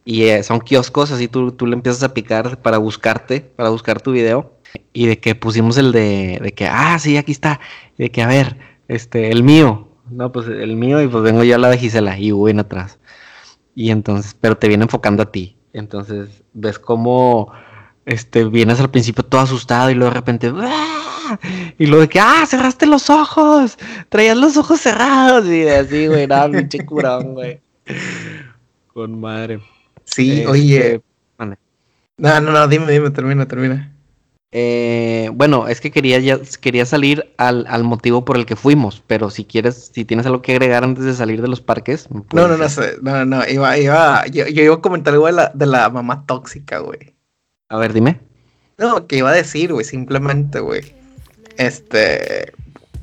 [0.04, 4.00] Y eh, son kioscos, así tú, tú le empiezas a picar para buscarte, para buscar
[4.00, 4.52] tu video.
[4.92, 7.60] Y de que pusimos el de, de que, ah, sí, aquí está.
[7.96, 8.56] Y de que, a ver,
[8.88, 9.88] este, el mío.
[10.10, 12.98] No, pues el mío y pues vengo yo a la de Gisela y Hugo atrás.
[13.74, 15.56] Y entonces, pero te viene enfocando a ti.
[15.72, 17.52] Entonces, ves cómo
[18.10, 21.38] este, vienes al principio todo asustado y luego de repente, ¡ah!
[21.78, 26.26] y luego de que, ah, cerraste los ojos, traías los ojos cerrados y así, güey,
[26.26, 27.60] nada, pinche curón, güey.
[28.88, 29.60] Con madre.
[30.04, 31.02] Sí, este, oye.
[32.16, 33.94] No, no, no, dime, dime, termina, termina.
[34.50, 39.04] Eh, bueno, es que quería ya, quería salir al, al, motivo por el que fuimos,
[39.06, 42.08] pero si quieres, si tienes algo que agregar antes de salir de los parques.
[42.10, 45.32] No, no, no, sé, no, no, iba, iba, yo, yo, iba a comentar algo de
[45.32, 47.14] la, de la mamá tóxica, güey.
[47.70, 48.20] A ver, dime.
[48.78, 49.84] No, ¿qué iba a decir, güey?
[49.84, 50.82] Simplemente, güey.
[51.56, 52.52] Este.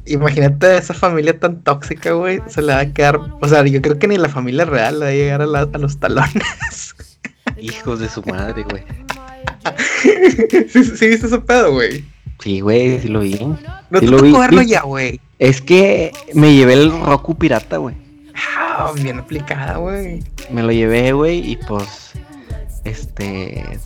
[0.05, 2.41] Imagínate esa familia tan tóxica, güey.
[2.47, 3.17] Se le va a quedar.
[3.41, 5.99] O sea, yo creo que ni la familia real le va a llegar a, los
[5.99, 6.95] talones.
[7.61, 8.83] Hijos de su madre, güey.
[10.69, 12.03] ¿Sí, ¿Sí, viste ese pedo, güey?
[12.39, 13.35] Sí, güey, sí lo vi.
[13.35, 14.33] No sí te lo vi.
[14.33, 15.21] verlo ya, güey.
[15.39, 17.95] Es que me llevé el Roku pirata, güey.
[18.35, 20.23] Ah, bien aplicada, güey.
[20.51, 22.13] Me lo llevé, güey, y pues
[23.17, 23.79] este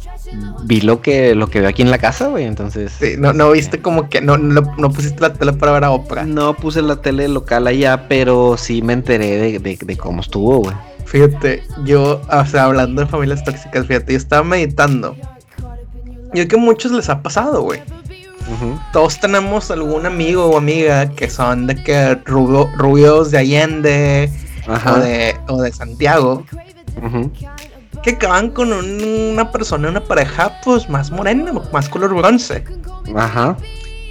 [0.63, 2.91] vi lo que lo que veo aquí en la casa, güey, entonces.
[2.97, 6.25] Sí, no, no viste como que no, no, pusiste la tele para ver a Oprah.
[6.25, 10.75] No puse la tele local allá, pero sí me enteré de, cómo estuvo, güey.
[11.05, 15.15] Fíjate, yo, o sea, hablando de familias tóxicas, fíjate, yo estaba meditando.
[16.33, 17.81] Yo que a muchos les ha pasado, güey.
[18.91, 24.29] Todos tenemos algún amigo o amiga que son de que rubios de Allende
[24.67, 26.43] o de, o de Santiago
[28.03, 32.63] que acaban con una persona, una pareja, pues más morena, más color bronce.
[33.15, 33.57] Ajá.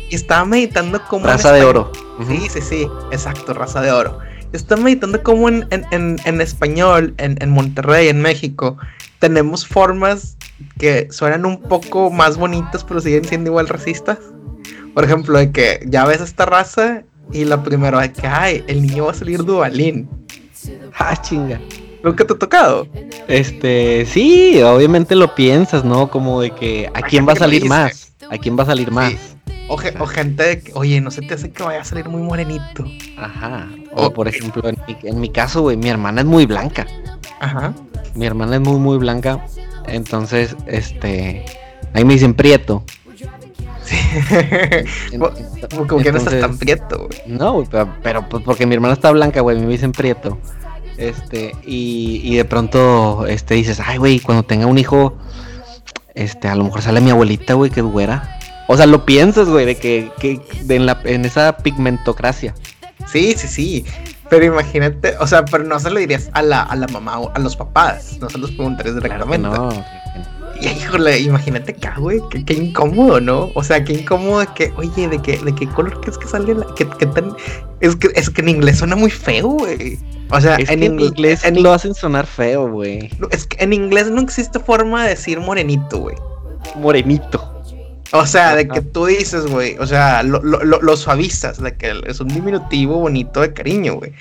[0.09, 1.27] Y estaba meditando como.
[1.27, 1.93] Raza de oro.
[2.27, 4.19] Sí, sí, sí, exacto, raza de oro.
[4.53, 8.77] Estaba meditando como en, en, español, en, Monterrey, en México,
[9.21, 10.37] tenemos formas
[10.77, 14.19] que suenan un poco más bonitas, pero siguen siendo igual racistas.
[14.93, 18.83] Por ejemplo, de que ya ves esta raza y la primera de que, ay, el
[18.83, 20.11] niño va a salir dualín.
[20.99, 21.61] Ah, chinga.
[22.03, 22.87] ¿Nunca te ha tocado?
[23.29, 26.11] Este, sí, obviamente lo piensas, ¿no?
[26.11, 29.15] Como de que a quién va a salir más, a quién va a salir más.
[29.69, 32.85] O, gente de que, oye, no se te hace que vaya a salir muy morenito.
[33.17, 33.69] Ajá.
[33.93, 36.89] O, por ejemplo, en mi, caso, güey, mi hermana es muy blanca.
[37.39, 37.73] Ajá.
[38.17, 39.47] Mi hermana es muy, muy blanca.
[39.87, 41.45] Entonces, este,
[41.93, 42.83] ahí me dicen prieto.
[43.85, 43.97] Sí.
[45.87, 47.23] Como que no estás tan prieto, güey.
[47.27, 50.37] No, pero, pero pues porque mi hermana está blanca, güey, me dicen prieto.
[51.01, 55.17] Este, y, y de pronto, este, dices, ay, güey, cuando tenga un hijo,
[56.15, 58.39] este, a lo mejor sale mi abuelita, güey, que güera.
[58.69, 62.55] O sea, lo piensas, güey, de que, que en, la, en esa pigmentocracia.
[63.07, 63.85] Sí, sí, sí.
[64.29, 67.33] Pero imagínate, o sea, pero no se lo dirías a la, a la mamá o
[67.35, 69.49] a los papás, no se los preguntarías directamente.
[69.49, 69.71] no.
[70.61, 73.51] Y híjole, imagínate acá, güey, qué, incómodo, ¿no?
[73.55, 76.67] O sea, qué incómodo que, oye, ¿de qué, de qué color crees que sale la,
[76.75, 77.35] que, tan,
[77.81, 79.99] es que, es que en inglés suena muy feo, güey.
[80.33, 83.11] O sea, en, inglés en, lo hacen sonar feo, güey.
[83.31, 86.17] Es que en inglés no existe forma de decir morenito, güey.
[86.77, 87.61] Morenito.
[88.13, 92.01] O sea, de que tú dices, güey, o sea, lo, lo, lo, suavizas, de que
[92.07, 94.13] es un diminutivo bonito de cariño, güey.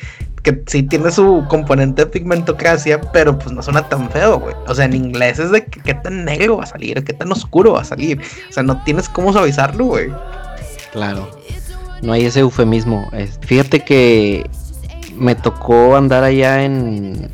[0.44, 4.56] Que sí tiene su componente de pigmentocracia, pero pues no suena tan feo, güey.
[4.68, 7.32] O sea, en inglés es de que qué tan negro va a salir, qué tan
[7.32, 8.22] oscuro va a salir.
[8.50, 10.10] O sea, no tienes cómo suavizarlo, güey.
[10.92, 11.30] Claro.
[12.04, 13.10] No hay ese eufemismo.
[13.42, 14.50] Fíjate que
[15.20, 17.32] me tocó andar allá en,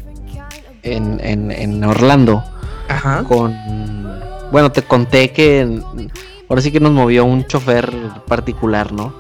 [0.83, 2.43] en, Orlando.
[2.89, 3.23] Ajá.
[3.23, 3.55] Con.
[4.51, 5.81] Bueno, te conté que
[6.49, 7.91] ahora sí que nos movió un chofer
[8.27, 9.13] particular, ¿no?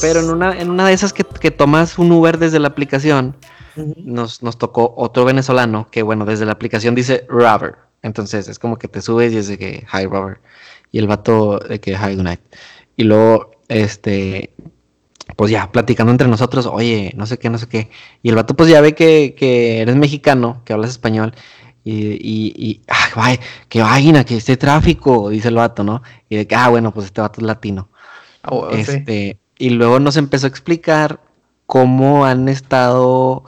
[0.00, 3.36] Pero en una, en una de esas que, tomas un Uber desde la aplicación,
[3.76, 7.76] nos, nos tocó otro venezolano que, bueno, desde la aplicación dice Robert.
[8.02, 10.40] Entonces es como que te subes y es de que, hi Robert.
[10.92, 12.40] Y el vato de que, hi, good night.
[12.96, 14.54] Y luego, este,
[15.36, 17.90] pues ya platicando entre nosotros, oye, no sé qué, no sé qué.
[18.22, 21.34] Y el vato pues ya ve que, que eres mexicano, que hablas español.
[21.84, 22.82] Y, y, y
[23.14, 26.02] ay, qué vaina, que este tráfico, dice el vato, ¿no?
[26.28, 27.88] Y de que, ah, bueno, pues este vato es latino.
[28.48, 31.20] Oh, este, Y luego nos empezó a explicar
[31.66, 33.44] cómo han estado,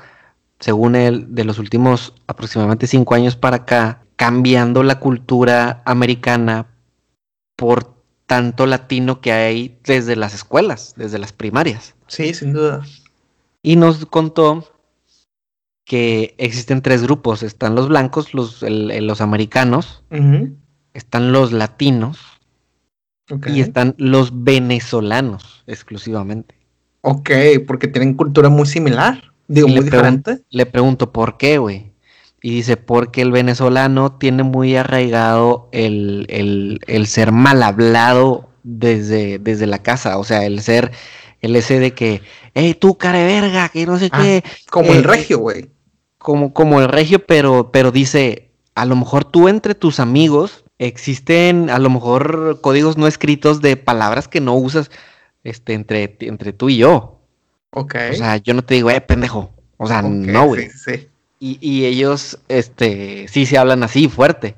[0.61, 6.67] según él, de los últimos aproximadamente cinco años para acá, cambiando la cultura americana
[7.57, 7.98] por
[8.29, 11.95] tanto latino que hay desde las escuelas, desde las primarias.
[12.09, 12.87] Sí, sin duda.
[13.63, 14.71] Y nos contó
[15.87, 17.43] que existen tres grupos.
[17.43, 20.05] Están los blancos, los, los americanos,
[20.93, 22.19] están los latinos
[23.47, 26.55] y están los venezolanos exclusivamente.
[27.01, 27.31] Ok,
[27.67, 30.43] porque tienen cultura muy similar, digo, muy diferente.
[30.51, 31.93] le pregunto, ¿por qué, güey?
[32.41, 36.27] Y dice, porque el venezolano tiene muy arraigado el,
[36.87, 40.93] el, ser mal hablado desde, desde la casa, o sea, el ser,
[41.41, 42.23] el ese de que,
[42.55, 44.45] hey, tú, care verga, que no sé ah, qué.
[44.71, 45.71] Como el eh, regio, güey.
[46.19, 51.71] Como, como el regio, pero, pero dice, a lo mejor tú entre tus amigos existen
[51.71, 54.91] a lo mejor códigos no escritos de palabras que no usas
[55.45, 57.21] este, entre, entre tú y yo.
[57.71, 57.97] Ok.
[58.13, 59.51] O sea, yo no te digo, eh, pendejo.
[59.77, 60.71] O sea, no, güey.
[60.71, 61.08] Sí, sí.
[61.39, 64.57] Y, y, ellos, este, sí se hablan así, fuerte.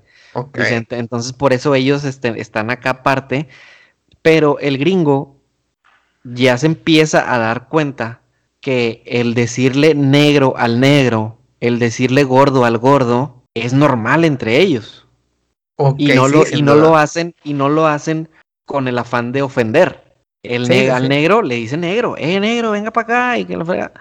[0.90, 3.48] Entonces, por eso ellos este, están acá aparte.
[4.22, 5.36] Pero el gringo
[6.24, 8.20] ya se empieza a dar cuenta
[8.60, 15.00] que el decirle negro al negro, el decirle gordo al gordo, es normal entre ellos
[15.96, 18.28] y no, lo, y no lo hacen, y no lo hacen
[18.64, 20.04] con el afán de ofender.
[20.42, 23.92] El al negro le dice negro, eh negro, venga para acá, y que lo frega.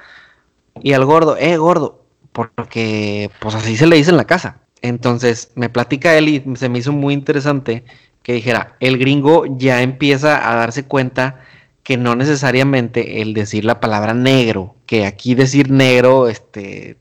[0.81, 4.59] Y al gordo, eh gordo, porque pues así se le dice en la casa.
[4.81, 7.83] Entonces me platica él y se me hizo muy interesante
[8.23, 11.41] que dijera, el gringo ya empieza a darse cuenta
[11.83, 16.97] que no necesariamente el decir la palabra negro, que aquí decir negro, este,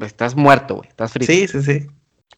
[0.00, 1.32] estás muerto, güey, estás frito.
[1.32, 1.86] Sí, sí, sí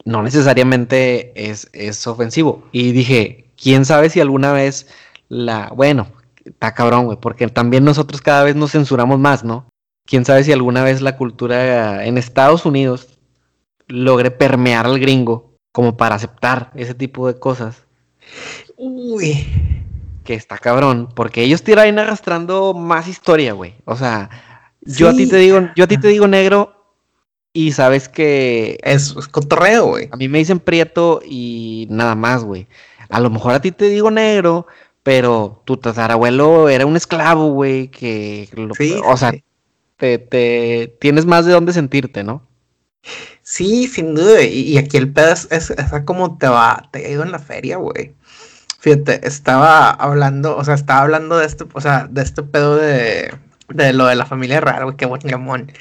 [0.05, 2.63] no necesariamente es, es ofensivo.
[2.71, 4.87] Y dije, quién sabe si alguna vez
[5.29, 6.07] la, bueno,
[6.43, 9.67] está cabrón, güey, porque también nosotros cada vez nos censuramos más, ¿no?
[10.05, 13.07] Quién sabe si alguna vez la cultura en Estados Unidos
[13.87, 17.83] logre permear al gringo como para aceptar ese tipo de cosas.
[18.77, 19.47] Uy.
[20.23, 23.75] Que está cabrón, porque ellos tiran arrastrando más historia, güey.
[23.85, 24.29] O sea,
[24.81, 26.75] yo a ti te digo, yo a ti te digo negro
[27.53, 28.77] y sabes que.
[28.83, 30.09] Es, es cotorreo, güey.
[30.11, 32.67] A mí me dicen prieto y nada más, güey.
[33.09, 34.65] A lo mejor a ti te digo negro,
[35.03, 38.49] pero tu tatarabuelo era un esclavo, güey, que.
[38.77, 39.33] sí, o sea,
[39.97, 42.47] te, te, tienes más de dónde sentirte, ¿no?
[43.41, 44.41] Sí, sin duda.
[44.43, 45.73] Y, aquí el pedo es, es,
[46.05, 48.15] como te va, te ha ido en la feria, güey.
[48.79, 53.33] Fíjate, estaba hablando, o sea, estaba hablando de este, o sea, de este pedo de,
[53.69, 55.71] de lo de la familia rara, güey, qué buen gamón.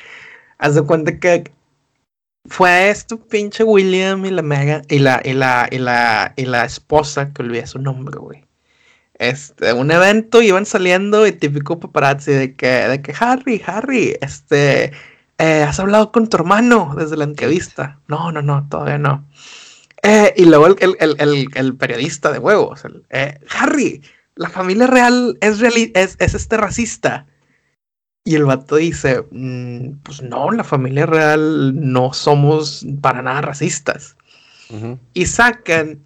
[0.59, 1.53] Haz de cuenta que
[2.48, 6.64] fue esto pinche William y la Mega y la, y la, y la, y la
[6.64, 8.43] esposa, que olvidé su nombre, güey.
[9.18, 14.92] Este, un evento, iban saliendo y típico paparazzi de que, de que Harry, Harry, este,
[15.38, 18.00] eh, ¿has hablado con tu hermano desde la entrevista?
[18.09, 19.24] No, no, no, todavía no.
[20.03, 24.03] Eh, y luego el, el, el, el, periodista de huevos, eh, Harry,
[24.35, 27.27] la familia real es, es, es este racista.
[28.24, 34.16] Y el vato dice, mm, pues no, la familia real no somos para nada racistas.
[35.12, 36.05] Y sacan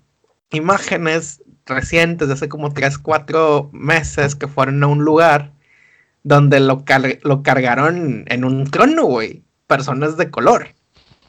[0.51, 5.53] imágenes recientes de hace como 3, 4 meses que fueron a un lugar
[6.23, 6.85] donde lo,
[7.23, 9.45] lo cargaron en un trono, güey.
[9.67, 10.69] Personas de color.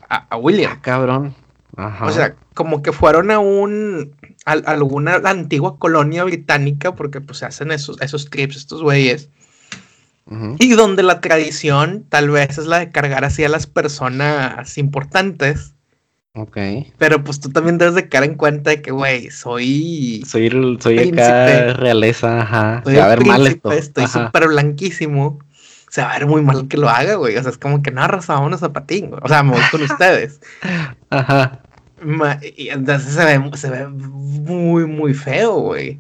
[0.10, 0.72] A, William.
[0.74, 1.36] Ah, cabrón.
[2.02, 7.46] O sea, como que fueron a un a, alguna antigua colonia británica, porque pues se
[7.46, 9.30] hacen esos, esos trips, estos güeyes
[10.60, 15.74] y donde la tradición tal vez es la de cargar así a las personas importantes.
[16.36, 16.58] Ok.
[16.98, 20.24] Pero pues tú también debes de caer en cuenta de que, güey, soy...
[20.26, 22.84] Soy, soy acá realeza, ajá.
[22.86, 23.72] Se va a ver mal esto.
[23.72, 25.40] Estoy súper blanquísimo.
[25.90, 27.36] Se va a ver muy mal que lo haga, güey.
[27.36, 30.40] O sea, es como que no arrasamos a patín, O sea, me voy con ustedes.
[31.10, 31.64] Ajá.
[32.56, 36.00] Y entonces se ve, se ve muy, muy feo, güey.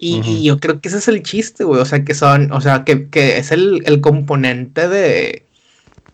[0.00, 1.80] Y, yo creo que ese es el chiste, güey.
[1.80, 5.44] O sea, que son, o sea, que, es el, componente de,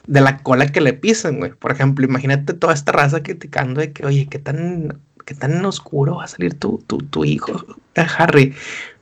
[0.07, 1.53] de la cola que le pisan, güey.
[1.53, 6.17] Por ejemplo, imagínate toda esta raza criticando de que, oye, qué tan, qué tan oscuro
[6.17, 7.65] va a salir tu, tu, tu hijo,
[7.95, 8.55] eh, Harry.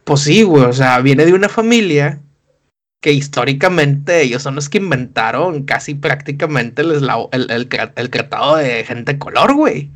[0.05, 0.65] Pues sí, güey.
[0.65, 2.21] O sea, viene de una familia
[3.01, 9.13] que históricamente ellos son los que inventaron casi prácticamente el, el, el, tratado de gente
[9.13, 9.91] de color, güey.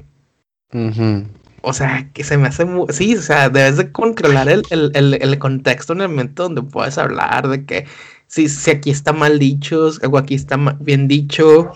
[1.62, 2.87] O sea, que se me hace muy...
[2.93, 7.49] Sí, o sea, debes de controlar el, el, contexto en el momento donde puedes hablar
[7.49, 7.87] de que
[8.27, 11.72] si, si aquí está mal dicho, o aquí está bien dicho,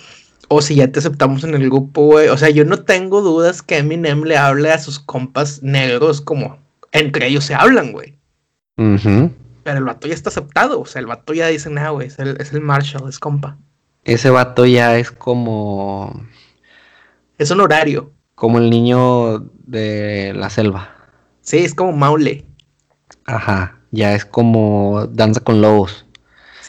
[0.49, 2.29] o si ya te aceptamos en el grupo, güey.
[2.29, 6.59] O sea, yo no tengo dudas que Eminem le hable a sus compas negros como
[6.93, 8.19] entre ellos se hablan, güey.
[8.77, 12.19] Pero el vato ya está aceptado, o sea, el vato ya dice, nada, güey, es
[12.19, 13.59] el, es el Marshall, es compa.
[14.05, 16.27] Ese vato ya es como...
[17.39, 18.13] Es un horario.
[18.35, 20.95] Como el niño de la selva.
[21.43, 22.47] Sí, es como Maule.
[23.27, 26.07] Ajá, ya es como danza con lobos.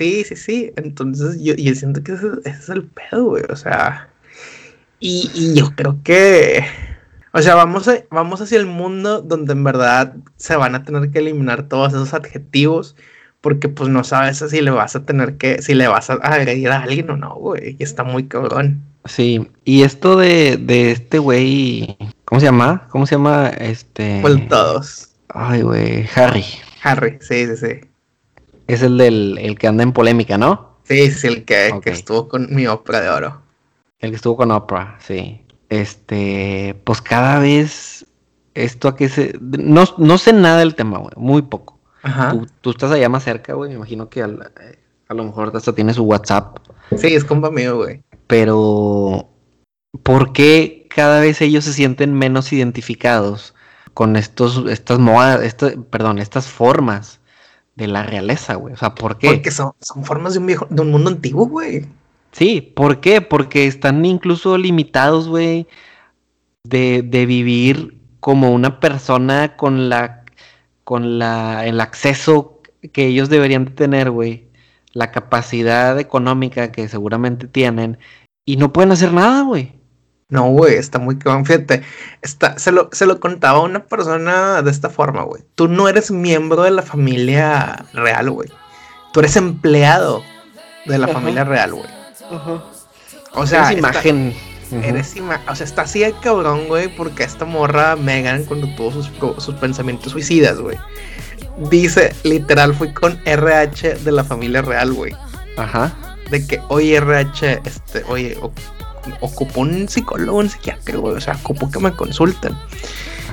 [0.01, 0.71] Sí, sí, sí.
[0.77, 3.43] Entonces yo, yo siento que ese, es el pedo, güey.
[3.49, 4.09] O sea,
[4.99, 6.65] Y, yo creo que,
[7.33, 11.19] o sea, vamos, vamos hacia el mundo donde en verdad se van a tener que
[11.19, 12.95] eliminar todos esos adjetivos
[13.41, 16.69] porque pues no sabes si le vas a tener que, si le vas a agredir
[16.69, 18.81] a alguien o no, güey, y está muy cabrón.
[19.05, 22.87] Sí, y esto de, de este güey, ¿cómo se llama?
[22.89, 23.49] ¿Cómo se llama?
[23.49, 24.19] Este...
[24.21, 25.09] Pues todos.
[25.29, 26.45] Ay, güey, Harry.
[26.83, 27.90] Harry, sí, sí, sí.
[28.67, 30.77] Es el del el que anda en polémica, ¿no?
[30.83, 33.41] Sí, sí, el que, que estuvo con mi ópera de oro.
[33.99, 35.41] El que estuvo con Oprah, sí.
[35.69, 38.05] Este, pues cada vez
[38.55, 39.37] esto a que se...
[39.39, 41.79] No, no sé nada del tema, güey, muy poco.
[42.01, 42.35] Ajá.
[42.61, 46.03] Tú, estás allá más cerca, güey, me imagino que a lo mejor hasta tiene su
[46.03, 46.57] WhatsApp.
[46.97, 48.01] Sí, es compa mío, güey.
[48.27, 49.29] Pero,
[50.03, 53.53] ¿por qué cada vez ellos se sienten menos identificados
[53.93, 55.55] con estos, estas modas,
[55.89, 57.20] perdón, estas formas
[57.75, 58.73] de la realeza, güey?
[58.73, 59.27] O sea, ¿por qué?
[59.27, 61.85] Porque son, son formas de un viejo, de un mundo antiguo, güey.
[62.31, 63.21] Sí, ¿por qué?
[63.21, 65.67] Porque están incluso limitados, güey,
[66.63, 70.23] de, de vivir como una persona con la,
[70.83, 72.61] con la, el acceso
[72.93, 74.47] que ellos deberían de tener, güey,
[74.93, 77.97] la capacidad económica que seguramente tienen
[78.45, 79.73] y no pueden hacer nada, güey.
[80.31, 81.45] No, güey, está muy cabrón.
[81.45, 81.83] Fíjate,
[82.21, 85.43] está, se, lo, se lo contaba a una persona de esta forma, güey.
[85.55, 88.49] Tú no eres miembro de la familia real, güey.
[89.11, 90.23] Tú eres empleado
[90.85, 91.89] de la familia real, güey.
[93.33, 94.33] O sea, imagen.
[94.71, 95.15] Eres
[95.49, 99.11] o sea, está así de cabrón, güey, porque esta morra Megan, cuando tuvo sus,
[99.43, 100.77] sus pensamientos suicidas, güey,
[101.69, 105.13] dice, literal, fui con RH de la familia real, güey.
[105.57, 105.91] Ajá.
[106.29, 108.37] De que, oye, RH, este, oye,
[109.19, 112.55] ocupo un psicólogo, un psiquiatra, güey, o sea, ocupo que me consulten.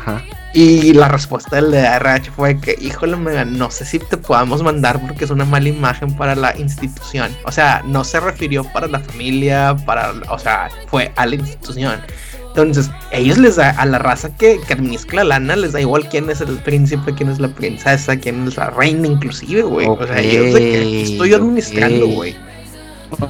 [0.00, 0.22] Ajá.
[0.54, 5.00] Y la respuesta del de RH fue que, híjole, no sé si te podamos mandar
[5.00, 7.30] porque es una mala imagen para la institución.
[7.44, 12.00] O sea, no se refirió para la familia, para, o sea, fue a la institución.
[12.48, 16.08] Entonces, ellos les da a la raza que, que administra la lana, les da igual
[16.08, 19.86] quién es el príncipe, quién es la princesa, quién es la reina, inclusive, güey.
[19.86, 22.34] o sea, ellos de que estoy administrando, güey.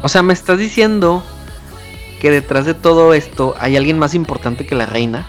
[0.02, 1.22] O sea, me estás diciendo
[2.20, 5.26] que detrás de todo esto hay alguien más importante que la reina.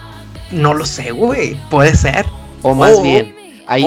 [0.50, 1.56] No lo sé, güey.
[1.70, 2.26] Puede ser.
[2.62, 3.34] O más bien,
[3.66, 3.84] hay,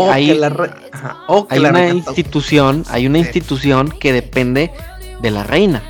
[1.57, 4.71] una institución, hay una institución que depende
[5.21, 5.83] de la reina.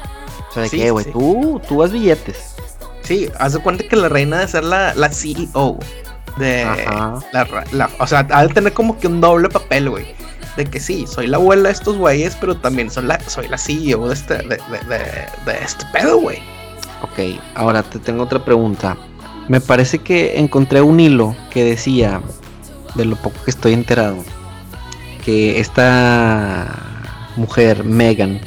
[0.49, 2.55] O sea, de que, güey, tú, tú has billetes.
[3.03, 5.80] Sí, haz de cuenta que la reina debe ser la, la CEO
[6.38, 6.66] de
[7.32, 10.05] la, o sea, ha de tener como que un doble papel, güey.
[10.57, 13.57] De que sí, soy la abuela de estos güeyes, pero también soy la, soy la
[13.57, 16.41] CEO de este, de, de, de este pedo, güey.
[17.04, 17.20] Ok,
[17.54, 18.97] ahora te tengo otra pregunta.
[19.49, 22.22] Me parece que encontré un hilo que decía,
[22.95, 24.24] de lo poco que estoy enterado,
[25.24, 26.80] que esta
[27.36, 28.39] mujer, Megan,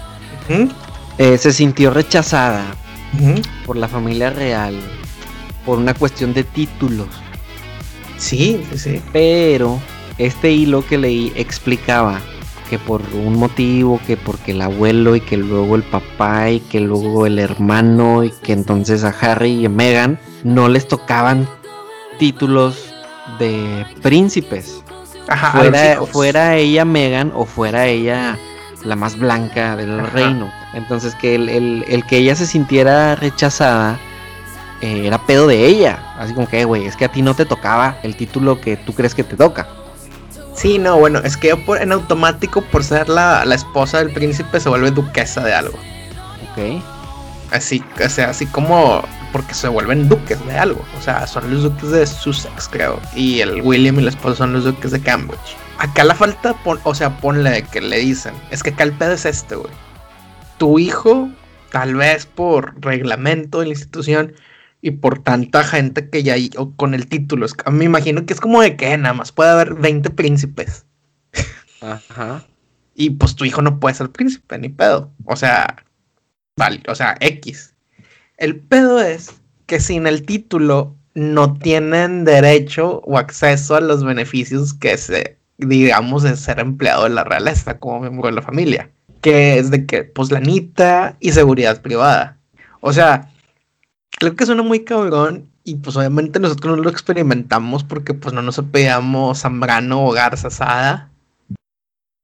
[1.18, 2.64] eh, se sintió rechazada
[3.66, 4.78] por la familia real
[5.66, 7.08] por una cuestión de títulos.
[8.16, 9.02] Sí, sí.
[9.12, 9.78] Pero
[10.16, 12.20] este hilo que leí explicaba
[12.68, 16.80] que por un motivo, que porque el abuelo y que luego el papá y que
[16.80, 21.48] luego el hermano y que entonces a Harry y a Meghan no les tocaban
[22.18, 22.94] títulos
[23.38, 24.82] de príncipes.
[25.52, 28.38] fuera, fuera ella Meghan o fuera ella
[28.84, 30.50] la más blanca del reino.
[30.74, 33.98] Entonces que el, que ella se sintiera rechazada
[34.80, 36.14] eh, era pedo de ella.
[36.18, 38.92] Así como que, güey, es que a ti no te tocaba el título que tú
[38.92, 39.66] crees que te toca.
[40.56, 41.50] Sí, no, bueno, es que
[41.80, 45.78] en automático, por ser la, esposa del príncipe, se vuelve duquesa de algo.
[46.50, 46.82] Ok.
[47.52, 50.82] Así, o sea, así como porque se vuelven duques de algo.
[50.98, 52.98] O sea, son los duques de Sussex, creo.
[53.14, 55.56] Y el William y la esposa son los duques de Cambridge.
[55.78, 58.34] Acá la falta, o sea, ponle que le dicen.
[58.50, 59.72] Es que acá el pedo es este, güey.
[60.56, 61.28] Tu hijo,
[61.70, 64.32] tal vez por reglamento de la institución,
[64.80, 67.46] y por tanta gente que ya hay con el título.
[67.70, 70.86] Me imagino que es como de que nada más puede haber 20 príncipes.
[71.80, 72.44] Ajá.
[72.94, 75.12] Y pues tu hijo no puede ser príncipe, ni pedo.
[75.24, 75.84] O sea,
[76.56, 77.74] vale, o sea, X.
[78.38, 79.34] El pedo es
[79.66, 86.22] que sin el título no tienen derecho o acceso a los beneficios que se, digamos,
[86.22, 88.90] de ser empleado de la realeza como miembro de la familia.
[89.20, 92.38] Que es de que, pues, la nita y seguridad privada.
[92.80, 93.30] O sea,
[94.16, 98.42] creo que suena muy cabrón y pues obviamente nosotros no lo experimentamos porque pues no
[98.42, 101.10] nos apellamos Zambrano o Garza Asada.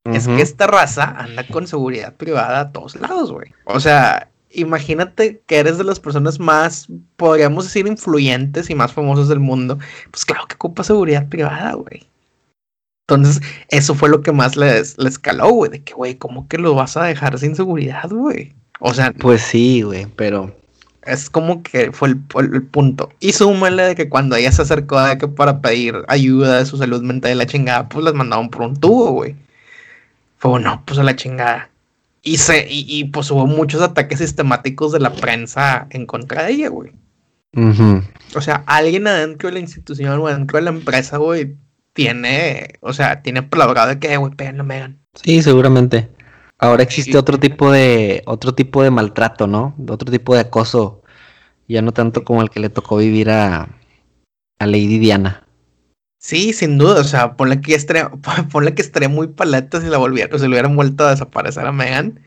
[0.05, 3.51] Es que esta raza anda con seguridad privada a todos lados, güey.
[3.65, 9.29] O sea, imagínate que eres de las personas más, podríamos decir, influyentes y más famosas
[9.29, 9.77] del mundo.
[10.11, 12.05] Pues claro que ocupa seguridad privada, güey.
[13.07, 15.71] Entonces, eso fue lo que más les, les caló, güey.
[15.71, 18.53] De que, güey, ¿cómo que lo vas a dejar sin seguridad, güey?
[18.79, 19.11] O sea.
[19.13, 20.53] Pues sí, güey, pero
[21.05, 23.09] Es como que fue el, punto.
[23.19, 26.77] Y súmale de que cuando ella se acercó de que para pedir ayuda de su
[26.77, 29.35] salud mental de la chingada, pues las mandaban por un tubo, güey.
[30.37, 31.69] Fue bueno, pues a la chingada.
[32.21, 36.69] Y, se, y, pues hubo muchos ataques sistemáticos de la prensa en contra de ella,
[36.69, 36.93] güey.
[38.35, 41.57] O sea, alguien adentro de la institución o adentro de la empresa, güey,
[41.91, 44.99] tiene, o sea, tiene palabra de que, güey, péganlo, Megan.
[45.15, 46.09] Sí, seguramente.
[46.63, 49.75] Ahora existe otro tipo de, otro tipo de maltrato, ¿no?
[49.89, 51.01] Otro tipo de acoso.
[51.67, 53.67] Ya no tanto como el que le tocó vivir a,
[54.59, 55.43] a Lady Diana.
[56.19, 57.01] Sí, sin duda.
[57.01, 58.09] O sea, ponle que estaría,
[58.51, 61.67] ponle que estaría muy paleta si la volviera, o se le hubieran vuelto a desaparecer
[61.67, 62.21] a Megan.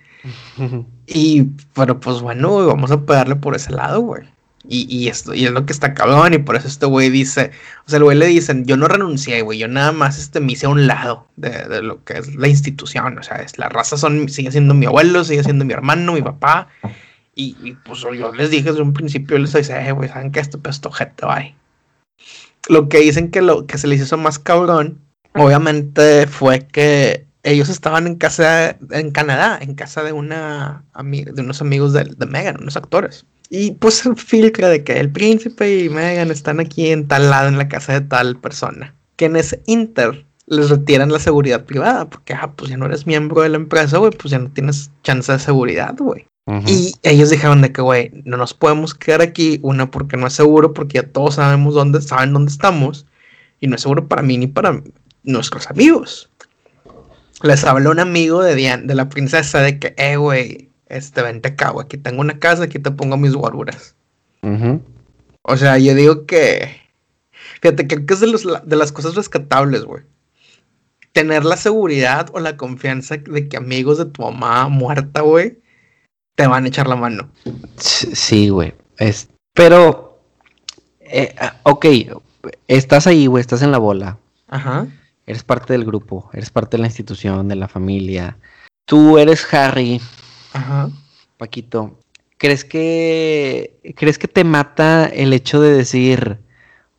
[1.06, 4.24] y, pero pues bueno, vamos a pegarle por ese lado, güey.
[4.68, 7.52] Y, esto, y es lo que está cabrón, y por eso este güey dice,
[7.86, 10.52] o sea, el güey le dicen, yo no renuncié, güey, yo nada más este, me
[10.52, 13.96] hice a un lado de, lo que es la institución, o sea, es, la raza
[13.96, 16.68] son, sigue siendo mi abuelo, sigue siendo mi hermano, mi papá,
[17.38, 20.76] y, pues yo les dije desde un principio, les dije, güey, ¿saben que Esto, pues,
[20.76, 21.54] esto, gente, bye.
[22.68, 25.02] Lo que dicen que lo que se les hizo más cabrón,
[25.34, 31.60] obviamente fue que ellos estaban en casa, en Canadá, en casa de una, de unos
[31.60, 33.26] amigos de, de Megan, unos actores.
[33.48, 37.48] Y pues el filtro de que el príncipe y Megan están aquí en tal lado
[37.48, 38.94] en la casa de tal persona.
[39.16, 42.08] Que en ese inter les retiran la seguridad privada.
[42.08, 44.90] Porque, ah, pues ya no eres miembro de la empresa, güey, pues ya no tienes
[45.02, 46.26] chance de seguridad, güey.
[46.64, 49.58] Y ellos dijeron de que, güey, no nos podemos quedar aquí.
[49.62, 53.06] Una, porque no es seguro, porque ya todos sabemos dónde, saben dónde estamos.
[53.60, 54.80] Y no es seguro para mí ni para
[55.24, 56.30] nuestros amigos.
[57.42, 61.48] Les habló un amigo de, Diane, de la princesa de que, eh, güey, este, vente
[61.48, 63.94] acá, güey, aquí tengo una casa, aquí te pongo mis guaruras.
[65.42, 66.80] O sea, yo digo que,
[67.60, 70.02] fíjate, que es de, los, de las cosas rescatables, güey.
[71.12, 75.58] Tener la seguridad o la confianza de que amigos de tu mamá muerta, güey,
[76.36, 77.30] te van a echar la mano.
[77.76, 78.74] Sí, güey.
[78.98, 80.20] Es, pero,
[81.00, 81.86] eh, ah, ok,
[82.68, 84.18] estás ahí, güey, estás en la bola.
[84.48, 84.86] Ajá.
[85.26, 88.38] Eres parte del grupo, eres parte de la institución, de la familia.
[88.86, 90.00] Tú eres Harry,
[90.56, 90.90] Ajá.
[91.36, 91.98] Paquito,
[92.38, 96.38] ¿crees que crees que te mata el hecho de decir,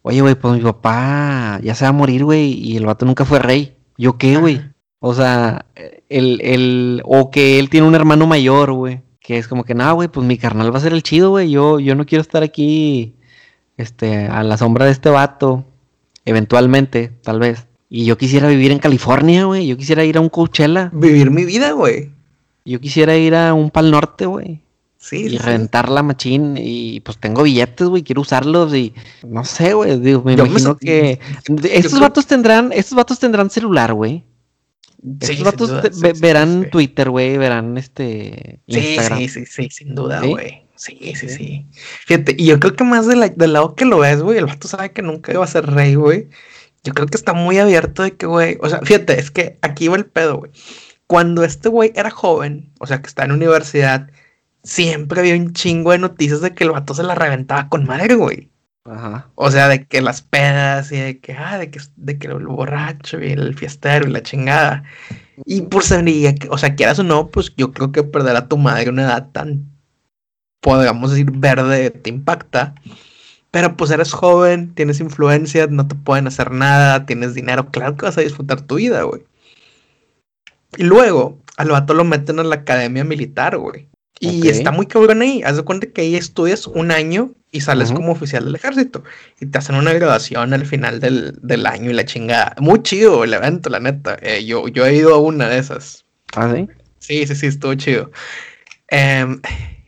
[0.02, 3.26] oye, güey, pues mi papá ya se va a morir, güey, y el vato nunca
[3.26, 3.76] fue rey?
[3.98, 4.62] ¿Yo qué, güey?
[5.00, 5.66] O sea,
[6.10, 9.94] el, el, o que él tiene un hermano mayor, güey, que es como que, no,
[9.94, 12.44] güey, pues mi carnal va a ser el chido, güey, yo, yo no quiero estar
[12.44, 13.16] aquí,
[13.78, 15.66] este, a la sombra de este vato,
[16.26, 17.68] eventualmente, tal vez.
[17.90, 20.90] Y yo quisiera vivir en California, güey, yo quisiera ir a un Coachella.
[20.94, 22.17] Vivir mi vida, güey.
[22.68, 24.62] Yo quisiera ir a un Pal Norte, güey.
[24.98, 28.94] Sí, y rentar la machín y pues tengo billetes, güey, quiero usarlos y
[29.26, 31.20] no sé, güey, me imagino que
[31.64, 34.26] estos vatos tendrán, estos vatos tendrán celular, güey.
[35.22, 35.72] estos vatos
[36.20, 39.20] verán Twitter, güey, verán este Instagram.
[39.20, 40.64] Sí, sí, sí, sin duda, güey.
[40.76, 40.98] ¿Sí?
[41.16, 41.66] sí, sí,
[42.06, 44.92] Fíjate, y yo creo que más del lado que lo ves, güey, el vato sabe
[44.92, 46.28] que nunca iba a ser rey, güey.
[46.84, 49.88] Yo creo que está muy abierto de que, güey, o sea, fíjate, es que aquí
[49.88, 50.52] va el pedo, güey
[51.08, 54.10] cuando este güey era joven, o sea, que está en universidad,
[54.64, 58.16] siempre había un chingo de noticias de que el vato se la reventaba con madre,
[58.16, 58.50] güey.
[58.84, 59.30] Ajá.
[59.36, 62.48] O sea, de que las pedas y de que, ah, de que, de que el
[62.48, 64.84] borracho y el fiestero y la chingada.
[65.46, 66.06] Y por ser,
[66.50, 69.04] o sea, quieras o no, pues yo creo que perder a tu madre a una
[69.04, 69.66] edad tan,
[70.62, 72.76] podríamos decir, verde, te impacta.
[73.52, 78.06] Pero pues eres joven, tienes influencia, no te pueden hacer nada, tienes dinero, claro que
[78.06, 79.24] vas a disfrutar tu vida, güey.
[80.76, 83.88] Y luego al vato lo meten a la academia militar, güey.
[84.20, 85.44] Y está muy cabrón ahí.
[85.44, 89.04] Haz de cuenta que ahí estudias un año y sales como oficial del ejército.
[89.40, 92.56] Y te hacen una graduación al final del, año y la chingada.
[92.60, 94.18] Muy chido el evento, la neta.
[94.22, 96.04] Eh, yo, yo he ido a una de esas.
[96.36, 96.68] ¿Ah, sí?
[97.00, 98.12] Sí, sí, sí, estuvo chido.
[98.90, 99.42] Em,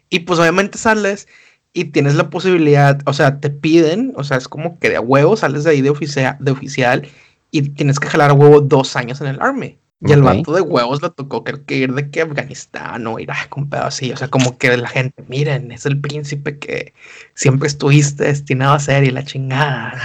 [0.09, 1.27] y pues obviamente sales
[1.73, 5.37] y tienes la posibilidad, o sea, te piden, o sea, es como que de huevo
[5.37, 7.07] sales de ahí de, oficial, de oficial
[7.51, 9.77] y tienes que jalar a huevo dos años en el Army.
[10.01, 13.69] Y el vato de huevos le tocó que ir de que Afganistán o Irak, con
[13.69, 14.13] pedo así.
[14.13, 16.93] O sea, como que la gente, miren, es el príncipe que
[17.33, 19.99] siempre estuviste destinado a ser y la chingada.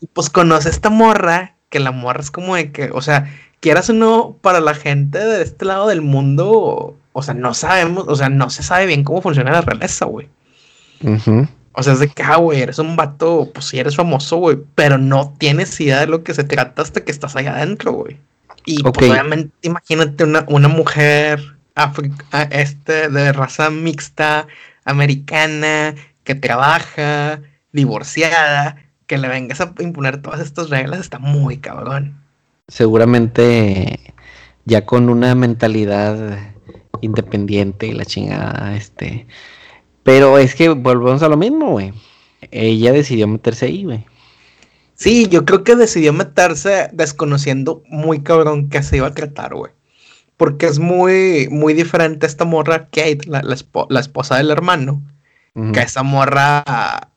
[0.00, 3.88] y, pues conoce esta morra, que la morra es como de que, o sea, quieras
[3.88, 8.14] o no, para la gente de este lado del mundo, o sea, no sabemos, o
[8.14, 10.28] sea, no se sabe bien cómo funciona la realeza, güey.
[11.78, 14.56] O sea, es de que, ah, güey, eres un vato, pues sí eres famoso, güey,
[14.74, 18.16] pero no tienes idea de lo que se trata hasta que estás allá adentro, güey.
[18.64, 21.56] Y pues, obviamente, imagínate una, una mujer
[22.50, 24.46] este, de raza mixta,
[24.86, 27.40] americana, que trabaja,
[27.72, 32.18] divorciada, que le vengas a imponer todas estas reglas, está muy cabrón.
[32.68, 34.14] Seguramente
[34.64, 36.38] ya con una mentalidad
[37.02, 39.26] independiente y la chingada, este
[40.06, 41.92] Pero es que volvemos a lo mismo, güey.
[42.52, 44.06] Ella decidió meterse ahí, güey.
[44.94, 49.72] Sí, yo creo que decidió meterse desconociendo muy cabrón qué se iba a tratar, güey.
[50.36, 55.02] Porque es muy, muy diferente esta morra, Kate, la, la, esposa del hermano.
[55.72, 56.62] Que esa morra,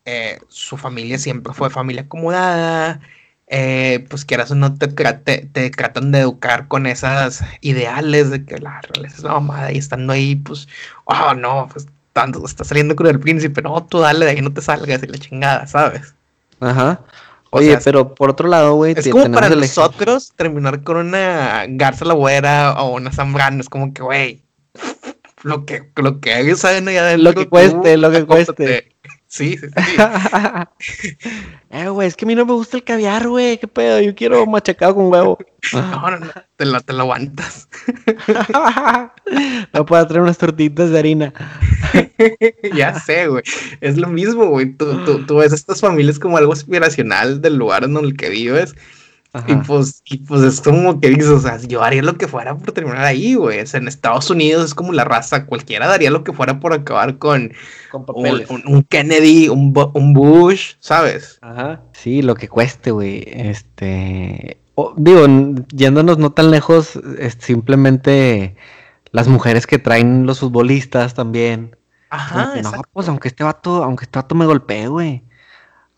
[0.05, 3.01] eh, su familia siempre fue familia acomodada.
[3.45, 8.57] Eh, pues quieras o no te, te, tratan de educar con esas ideales de que
[8.57, 10.67] la realeza es la mamada y estando ahí, pues,
[11.05, 14.53] oh no, pues tanto, está saliendo con el príncipe, no, tú dale de ahí, no
[14.53, 16.13] te salgas y la chingada, ¿sabes?
[16.59, 17.01] Ajá.
[17.51, 22.13] Oye, pero por otro lado, güey, es como para nosotros terminar con una Garza la
[22.13, 24.43] o una Zambrano, es como que, güey,
[25.43, 26.85] lo que, lo que ellos saben.
[27.23, 28.91] Lo que cueste, lo que cueste.
[29.31, 29.95] Sí, sí, sí.
[31.69, 33.59] eh, güey, es que a mí no me gusta el caviar, güey.
[33.59, 34.01] ¿Qué pedo?
[34.01, 35.37] Yo quiero machacado con huevo.
[35.73, 36.31] no, no, no.
[36.55, 37.69] Te lo, te lo aguantas.
[39.73, 41.33] no puedo traer unas tortitas de harina.
[42.73, 43.43] ya sé, güey.
[43.81, 44.73] Es lo mismo, güey.
[44.73, 48.73] Tú, tú, tú ves estas familias como algo aspiracional del lugar en el que vives.
[49.47, 52.57] Y pues, y pues es como que dices, o sea, yo haría lo que fuera
[52.57, 53.59] por terminar ahí, güey.
[53.59, 56.73] O sea, en Estados Unidos es como la raza, cualquiera daría lo que fuera por
[56.73, 57.53] acabar con,
[57.93, 61.37] un, Kennedy, un, un, Bush, ¿sabes?
[61.41, 61.83] Ajá.
[61.93, 63.23] Sí, lo que cueste, güey.
[63.27, 64.57] Este.
[64.97, 65.27] digo,
[65.75, 68.55] yéndonos no tan lejos, es simplemente
[69.11, 71.75] las mujeres que traen los futbolistas también.
[72.09, 72.55] Ajá.
[72.63, 75.23] no, pues aunque este vato, aunque este vato me golpee, güey.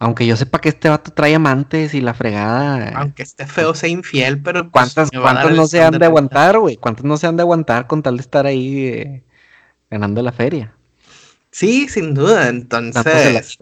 [0.01, 2.89] Aunque yo sepa que este vato trae amantes y la fregada.
[2.95, 4.63] Aunque esté feo, sea infiel, pero.
[4.63, 6.75] Pues, ¿Cuántas, ¿cuántas no se han de aguantar, güey?
[6.75, 9.23] ¿Cuántas no se han de aguantar con tal de estar ahí eh,
[9.91, 10.73] ganando la feria?
[11.51, 12.49] Sí, sin duda.
[12.49, 13.59] Entonces.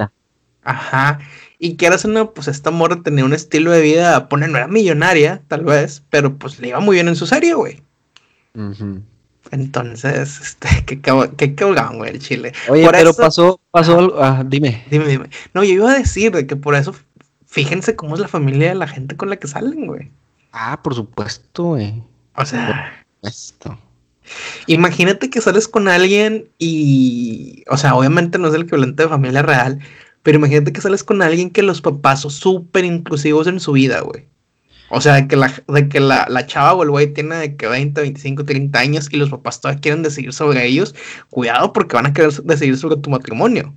[0.63, 1.19] Ajá.
[1.57, 5.41] Y quieras no, pues esta morra tenía un estilo de vida, pone, no era millonaria,
[5.49, 7.83] tal vez, pero pues le iba muy bien en su serie, güey.
[9.51, 11.01] Entonces, este, qué,
[11.55, 12.53] qué güey, el Chile.
[12.69, 14.83] Oye, pero pasó, pasó, ah, dime.
[14.89, 15.29] Dime, dime.
[15.53, 16.95] No, yo iba a decir de que por eso,
[17.45, 20.09] fíjense cómo es la familia de la gente con la que salen, güey.
[20.51, 22.01] Ah, por supuesto, güey.
[22.35, 23.05] O sea.
[23.21, 23.77] Esto.
[24.67, 29.41] Imagínate que sales con alguien y, o sea, obviamente no es el equivalente de familia
[29.41, 29.79] real,
[30.23, 34.01] pero imagínate que sales con alguien que los papás son súper inclusivos en su vida,
[34.01, 34.27] güey.
[34.89, 37.55] O sea, de que la, de que la, la chava o el güey tiene de
[37.55, 40.95] que 20, 25, 30 años y los papás todavía quieren decidir sobre ellos,
[41.29, 43.73] cuidado porque van a querer decidir sobre tu matrimonio.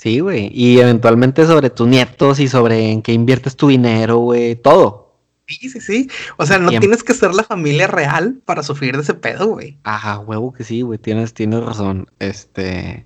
[0.00, 0.50] Sí, güey.
[0.54, 4.56] Y eventualmente sobre tus nietos y sobre en qué inviertes tu dinero, güey.
[4.56, 5.14] Todo.
[5.46, 6.10] Sí, sí, sí.
[6.36, 9.78] O sea, no tienes que ser la familia real para sufrir de ese pedo, güey.
[9.82, 10.98] Ajá, huevo que sí, güey.
[10.98, 12.06] Tienes, tienes razón.
[12.18, 13.04] Este.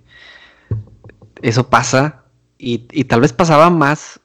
[1.42, 2.24] Eso pasa.
[2.58, 4.20] Y, y tal vez pasaba más.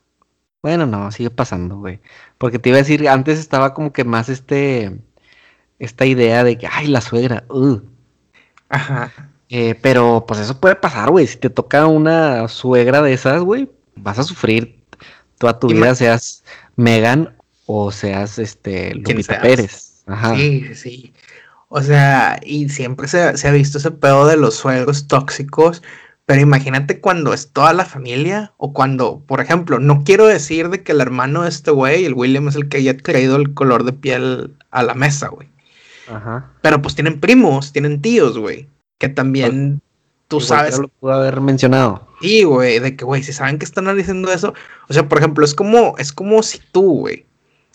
[0.62, 2.02] Bueno, no, sigue pasando, güey.
[2.40, 4.98] Porque te iba a decir, antes estaba como que más este,
[5.78, 7.80] esta idea de que, ay, la suegra, uh.
[8.70, 9.12] Ajá.
[9.50, 11.28] Eh, pero pues eso puede pasar, güey.
[11.28, 14.80] Si te toca una suegra de esas, güey, vas a sufrir
[15.38, 16.44] toda tu vida, seas
[16.76, 17.36] Megan
[17.66, 20.04] o seas este Lupita Pérez.
[20.08, 20.36] Ajá.
[20.36, 21.14] Sí, sí.
[21.68, 25.84] O sea, y siempre se, se, ha visto ese pedo de los suegros tóxicos,
[26.30, 30.84] pero imagínate cuando es toda la familia o cuando, por ejemplo, no quiero decir de
[30.84, 33.84] que el hermano de este güey, el William, es el que haya traído el color
[33.84, 35.50] de piel a la mesa, güey.
[36.08, 36.52] Ajá.
[36.62, 38.70] Pero pues tienen primos, tienen tíos, güey,
[39.00, 39.82] que también
[40.28, 40.78] tú sabes.
[40.78, 42.08] lo pudo haber mencionado.
[42.22, 44.54] Sí, güey, de que, güey, si saben que están diciendo eso,
[44.88, 47.26] o sea, por ejemplo, es como, es como si tú, güey,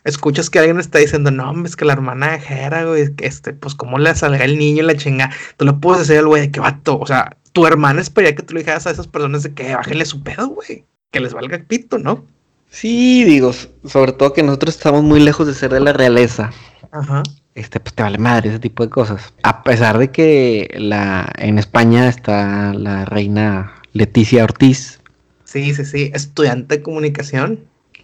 [0.04, 3.74] escuchas que alguien está diciendo, no, es que la hermana de Jera, güey, este, pues
[3.74, 6.50] cómo le salga el niño y la chinga, tú le puedes decir al güey de
[6.52, 9.54] que vato, o sea, tu hermana esperaría que tú le dijeras a esas personas de
[9.54, 10.84] que bájenle su pedo, güey.
[11.12, 12.26] Que les valga el pito, ¿no?
[12.68, 13.52] Sí, digo,
[13.84, 16.50] sobre todo que nosotros estamos muy lejos de ser de la realeza.
[16.90, 17.22] Ajá.
[17.54, 19.32] Este, pues te vale madre ese tipo de cosas.
[19.44, 25.00] A pesar de que la, en España está la reina Leticia Ortiz.
[25.44, 27.60] Sí, sí, sí, estudiante de comunicación.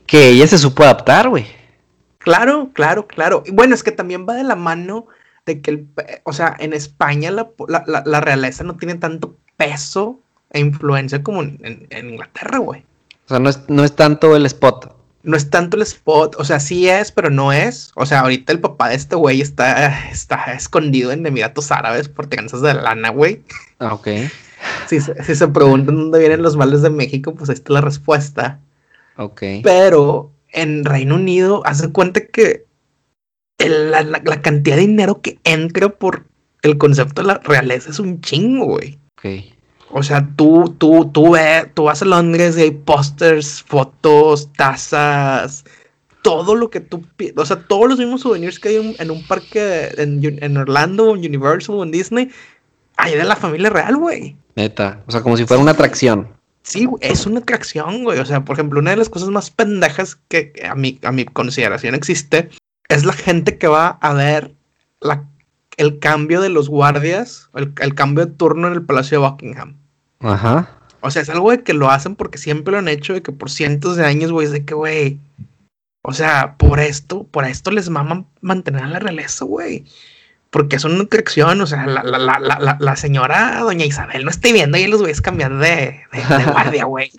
[0.06, 1.46] Que ella se supo adaptar, güey.
[2.18, 3.42] Claro, claro, claro.
[3.44, 5.08] Y bueno, es que también va de la mano
[5.50, 5.88] de que, el,
[6.24, 10.20] o sea, en España la, la, la, realeza no tiene tanto peso
[10.50, 12.84] e influencia como en, Inglaterra, güey.
[13.26, 14.96] O sea, no es, no es tanto el spot.
[15.22, 17.92] No es tanto el spot, o sea, sí es, pero no es.
[17.94, 22.28] O sea, ahorita el papá de este güey está, está escondido en Emiratos Árabes por
[22.28, 23.42] cansas de lana, güey.
[23.78, 24.08] Ah, ok.
[24.86, 28.60] Si, si se preguntan dónde vienen los males de México, pues ahí está la respuesta.
[29.16, 29.42] Ok.
[29.62, 32.64] Pero en Reino Unido, haz cuenta que
[33.68, 36.24] la, cantidad de dinero que entra por
[36.62, 38.98] el concepto de la realeza es un chingo, güey.
[39.90, 41.34] O sea, tú, tú, tú,
[41.74, 45.64] tú vas a Londres y hay pósters, fotos, tazas,
[46.22, 47.04] todo lo que tú,
[47.36, 51.26] o sea, todos los mismos souvenirs que hay en, un parque en, en, Orlando, en
[51.26, 52.30] Universal en Disney,
[52.96, 54.36] hay de la familia real, güey.
[54.56, 56.28] Neta, o sea, como si fuera una atracción.
[56.62, 58.18] Sí, es una atracción, güey.
[58.18, 61.24] O sea, por ejemplo, una de las cosas más pendejas que a mi, a mi
[61.24, 62.50] consideración existe
[62.90, 64.54] es la gente que va a ver
[65.00, 65.24] la,
[65.78, 69.76] el cambio de los guardias, el, el cambio de turno en el Palacio de Buckingham.
[70.20, 70.76] Ajá.
[71.00, 73.32] O sea, es algo de que lo hacen porque siempre lo han hecho, de que
[73.32, 75.18] por cientos de años, güey, es de que, güey.
[76.02, 79.84] O sea, por esto, por esto les maman mantener a la realeza, güey
[80.50, 84.52] porque es una atracción, o sea, la, la, la, la, señora doña Isabel no estoy
[84.52, 87.12] viendo y los voy a cambiar de, de, guardia, güey.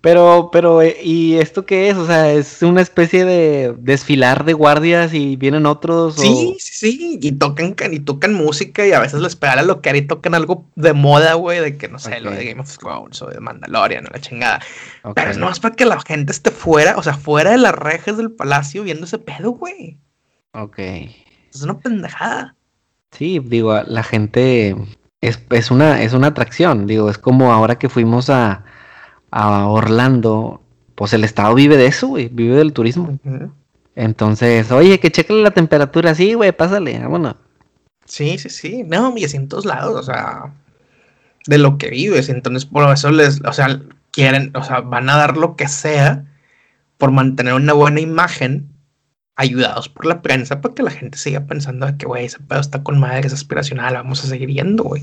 [0.00, 1.98] pero, pero, eh, ¿y esto qué es?
[1.98, 6.16] O sea, es una especie de desfilar de guardias y vienen otros.
[6.16, 9.82] Sí, sí, sí, y tocan, y tocan música y a veces les pegan a lo
[9.82, 12.78] que y tocan algo de moda, güey, de que no sé, lo de Game of
[12.78, 14.60] Thrones o de Mandalorian o la chingada.
[15.14, 18.16] Pero es nomás para que la gente esté fuera, o sea, fuera de las rejas
[18.16, 19.98] del palacio viendo ese pedo, güey.
[20.52, 20.78] Ok.
[20.78, 22.56] Es una pendejada.
[23.12, 24.76] Sí, digo, la gente
[25.20, 28.64] es, es, una, es una atracción, digo, es como ahora que fuimos a,
[29.30, 30.62] a Orlando,
[30.94, 33.18] pues el estado vive de eso, güey, vive del turismo.
[33.96, 37.36] Entonces, oye, que cheque la temperatura, sí, güey, pásale, vámonos.
[38.06, 40.52] Sí, sí, sí, no, y así en todos lados, o sea,
[41.46, 43.80] de lo que vives, entonces por eso les, o sea,
[44.10, 46.24] quieren, o sea, van a dar lo que sea
[46.98, 48.69] por mantener una buena imagen
[49.40, 52.82] ayudados por la prensa para que la gente siga pensando que, güey, ese pedo está
[52.82, 55.02] con madre, es aspiracional, vamos a seguir yendo, güey.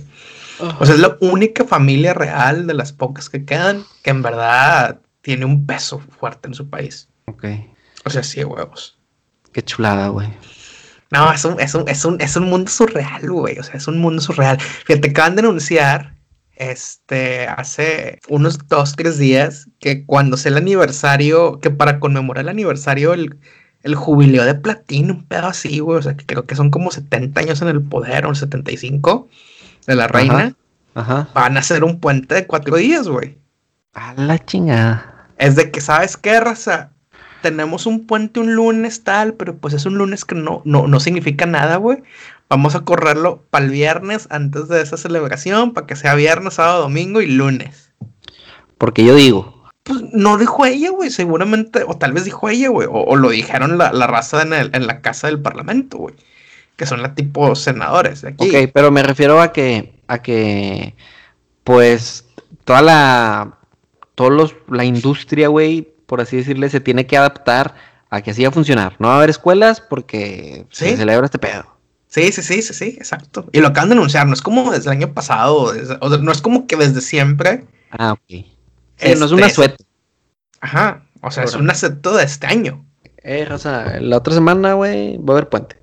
[0.80, 5.00] O sea, es la única familia real de las pocas que quedan que en verdad
[5.22, 7.10] tiene un peso fuerte en su país.
[7.26, 7.46] Ok.
[8.06, 8.98] O sea, sí, huevos.
[9.52, 10.30] Qué chulada, güey.
[11.12, 13.58] No, es un, es un, es un, es un mundo surreal, güey.
[13.60, 14.60] O sea, es un mundo surreal.
[14.60, 16.14] Fíjate, acaban de anunciar
[16.56, 22.50] este, hace unos dos, tres días que cuando sea el aniversario, que para conmemorar el
[22.50, 23.38] aniversario, el,
[23.84, 26.00] el jubileo de platino, un pedo así, güey.
[26.00, 29.28] O sea, que creo que son como 70 años en el poder, o 75
[29.86, 30.54] de la reina.
[30.96, 31.30] Ajá.
[31.34, 33.38] Van a hacer un puente de cuatro días, güey.
[33.94, 35.28] A la chingada.
[35.38, 36.92] Es de que, ¿sabes qué, raza?
[37.42, 41.00] Tenemos un puente un lunes tal, pero pues es un lunes que no, no, no
[41.00, 42.04] significa nada, güey.
[42.50, 46.82] Vamos a correrlo para el viernes antes de esa celebración, para que sea viernes, sábado,
[46.82, 47.92] domingo y lunes.
[48.78, 49.57] Porque yo digo,
[49.88, 53.78] pues no dijo ella, güey, seguramente, o tal vez dijo ella, güey, o, lo dijeron
[53.78, 56.16] la, raza en, el, en, la casa del parlamento, güey,
[56.76, 58.50] que son la tipo senadores de aquí.
[58.50, 60.94] Ok, pero me refiero a que, a que,
[61.64, 62.26] pues,
[62.66, 63.58] toda la,
[64.16, 67.76] todos los, la industria, güey, por así decirle, se tiene que adaptar
[68.10, 68.96] a que así va a funcionar.
[69.00, 71.66] No va a haber escuelas porque se celebra este pedo.
[72.08, 73.48] Sí, sí, sí, sí, sí, exacto.
[73.52, 76.32] Y lo acaban de anunciar, no es como desde el año pasado, o sea, no
[76.32, 77.66] es como que desde siempre.
[77.92, 78.57] Ah, ok
[79.02, 79.84] no es un asueto.
[80.60, 82.86] Ajá, o sea, es un asueto de este año.
[83.24, 85.78] Eh, raza, la otra semana, güey, va a haber puente.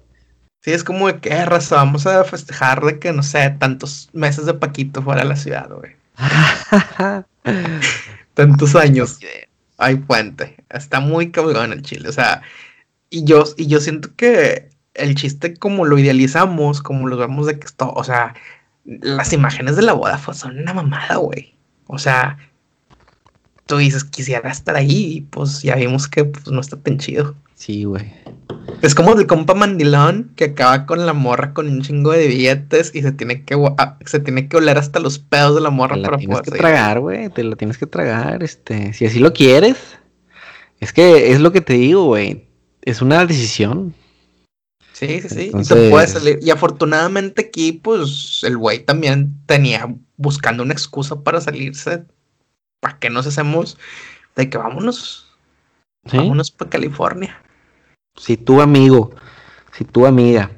[0.63, 4.09] Sí, es como de que, eh, raza, vamos a festejar de que, no sé, tantos
[4.15, 5.93] meses de Paquito fuera de la ciudad, güey.
[8.35, 9.19] tantos años.
[9.77, 10.57] Hay puente.
[10.71, 12.09] Está muy cabrón el chile.
[12.09, 12.41] O sea,
[13.11, 17.59] y yo, y yo siento que el chiste, como lo idealizamos, como lo vemos de
[17.59, 18.35] que esto, o sea,
[18.85, 21.55] las imágenes de la boda son una mamada, güey.
[21.87, 22.39] O sea,
[23.67, 27.35] tú dices, quisiera estar ahí, y pues ya vimos que pues, no está tan chido.
[27.55, 28.13] Sí, güey.
[28.83, 32.91] Es como el compa mandilón que acaba con la morra con un chingo de billetes
[32.95, 35.95] y se tiene que ah, se tiene que oler hasta los pedos de la morra
[35.95, 39.33] te la tienes que tragar, güey, te lo tienes que tragar, este, si así lo
[39.33, 39.77] quieres.
[40.81, 42.47] Es que es lo que te digo, güey.
[42.83, 43.95] Es una decisión.
[44.93, 45.53] Sí, sí, sí.
[45.59, 46.39] Y se puede salir.
[46.43, 52.05] Y afortunadamente aquí, pues, el güey también tenía buscando una excusa para salirse
[52.85, 53.79] ¿para qué nos hacemos
[54.37, 55.27] de que vámonos?
[56.13, 57.43] Vámonos para California.
[58.15, 59.15] Si tu amigo,
[59.73, 60.51] si tu amiga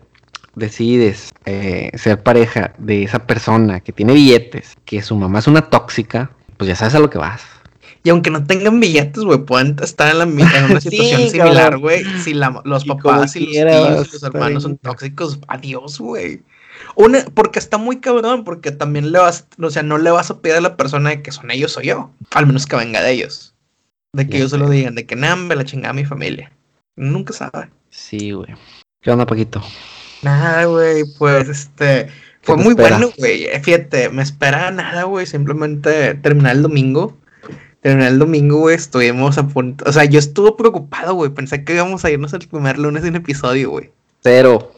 [0.57, 5.70] decides eh, ser pareja de esa persona que tiene billetes, que su mamá es una
[5.70, 7.45] tóxica, pues ya sabes a lo que vas.
[8.03, 12.05] Y aunque no tengan billetes, güey, pueden estar en, la, una situación similar, güey.
[12.24, 16.43] Si los papás y, los tíos y los hermanos son tóxicos, adiós, güey.
[16.97, 20.40] Una, porque está muy cabrón, porque también le vas, o sea, no le vas a
[20.40, 22.11] pedir a la persona de que son ellos o yo.
[22.32, 23.55] Al menos que venga de ellos.
[24.14, 26.51] De que ellos se lo digan, de que nambe la chingada a mi familia.
[26.97, 27.68] Nunca sabe.
[27.90, 28.49] Sí, güey.
[29.03, 29.62] ¿Qué onda, Paquito?
[30.22, 32.09] Nada, güey, pues este.
[32.40, 33.44] Fue muy bueno, güey.
[33.44, 35.26] Eh, fíjate, me espera nada, güey.
[35.26, 37.14] Simplemente terminar el domingo.
[37.82, 38.76] Terminar el domingo, güey.
[38.76, 39.84] Estuvimos a punto.
[39.86, 41.30] O sea, yo estuve preocupado, güey.
[41.30, 43.90] Pensé que íbamos a irnos el primer lunes de un episodio, güey.
[44.22, 44.72] Pero.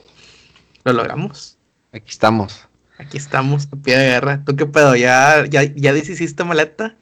[0.85, 1.58] Lo logramos.
[1.93, 2.68] Aquí estamos.
[2.99, 4.43] Aquí estamos, a pie de guerra.
[4.45, 4.97] ¿Tú qué pedo?
[4.97, 6.97] ¿Ya, ya, ya deshiciste maleta?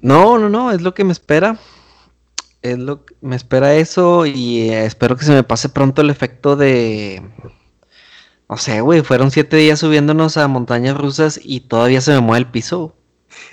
[0.00, 1.58] No, no, no, es lo que me espera.
[2.62, 6.10] Es lo que me espera eso y eh, espero que se me pase pronto el
[6.10, 7.22] efecto de
[8.48, 12.40] No sé, güey, fueron siete días subiéndonos a montañas rusas y todavía se me mueve
[12.40, 12.96] el piso.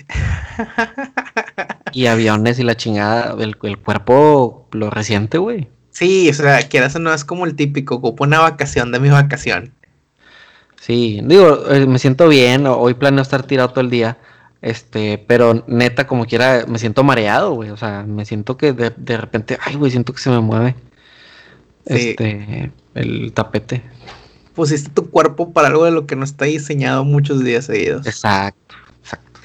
[1.92, 5.68] y aviones y la chingada, el, cuerpo lo resiente, güey.
[5.90, 9.08] Sí, o sea, quieras o no, es como el típico, ocupo una vacación de mi
[9.08, 9.75] vacación.
[10.80, 14.18] Sí, digo, eh, me siento bien, hoy planeo estar tirado todo el día,
[14.62, 18.92] este, pero neta, como quiera, me siento mareado, güey, o sea, me siento que de,
[18.96, 20.76] de repente, ay, güey, siento que se me mueve
[21.86, 23.82] este, el tapete.
[24.54, 28.06] Pusiste tu cuerpo para algo de lo que no está diseñado muchos días seguidos.
[28.06, 29.40] Exacto, exacto.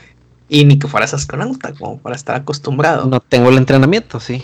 [0.49, 3.05] Y ni que fueras astronauta, como para estar acostumbrado.
[3.05, 4.43] No tengo el entrenamiento, sí.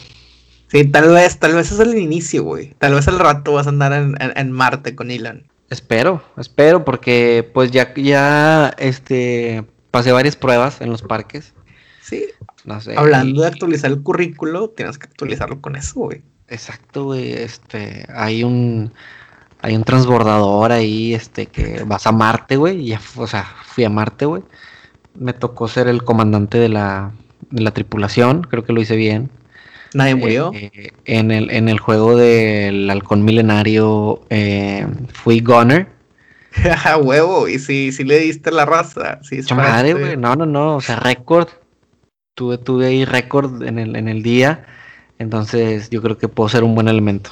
[0.68, 2.74] Sí, tal vez, tal vez es el inicio, güey.
[2.78, 5.44] Tal vez al rato vas a andar en, Marte con Elon.
[5.70, 11.54] Espero, espero, porque pues ya, ya, este, pasé varias pruebas en los parques.
[12.02, 12.26] Sí.
[12.64, 12.96] No sé.
[12.98, 16.22] Hablando de actualizar el currículo, tienes que actualizarlo con eso, güey.
[16.48, 17.34] Exacto, güey.
[17.34, 18.94] Este, hay un,
[19.62, 22.82] hay un transbordador ahí, este, que vas a Marte, güey.
[22.82, 24.44] Y ya, o sea, fui a Marte, güey.
[25.16, 27.12] Me tocó ser el comandante de la,
[27.52, 28.44] de la tripulación.
[28.44, 29.30] Creo que lo hice bien.
[29.94, 30.52] ¿Nadie murió?
[30.54, 35.88] Eh, en, el, en el juego del halcón milenario eh, fui Gunner.
[37.02, 39.20] huevo, y si, si le diste la raza.
[39.56, 40.18] Madre, güey.
[40.18, 40.78] No, no, no.
[40.78, 41.50] O sea, récord.
[42.34, 44.66] Tuve, tuve ahí récord en el, en el día.
[45.20, 47.32] Entonces yo creo que puedo ser un buen elemento.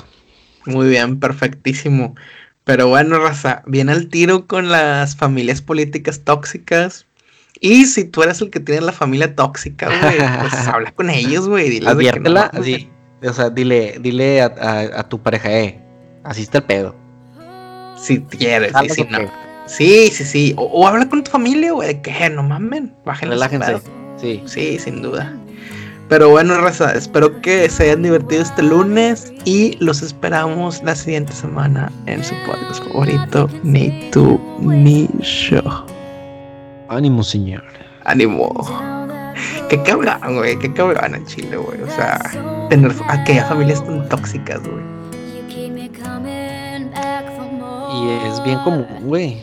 [0.66, 2.16] Muy bien, perfectísimo.
[2.64, 7.06] Pero bueno, Raza, viene el tiro con las familias políticas tóxicas.
[7.66, 11.50] Y si tú eres el que tiene la familia tóxica, güey, pues habla con ellos,
[11.50, 11.84] güey.
[11.84, 12.92] Adviértela, sí.
[13.28, 15.82] O sea, dile, dile a, tu pareja, eh,
[16.24, 16.96] así está el pedo.
[17.98, 19.18] Si quieres, sí, sí, no.
[19.66, 20.54] sí, sí, sí.
[20.58, 23.82] O, habla con tu familia, güey, de que no mamen, bajen Relájense.
[24.22, 24.44] Sí.
[24.46, 25.36] Sí, sin duda.
[26.08, 31.34] Pero bueno, raza, espero que se hayan divertido este lunes y los esperamos la siguiente
[31.34, 35.95] semana en su podcast favorito, Need to Me Show.
[36.90, 37.64] Ánimo, señor.
[38.04, 38.54] Ánimo.
[39.70, 41.82] Qué cabrón, güey, qué cabrón en Chile, güey.
[41.82, 42.20] O sea,
[42.70, 44.84] tener aquellas familias tan tóxicas, güey.
[47.94, 49.42] Y es bien común, güey.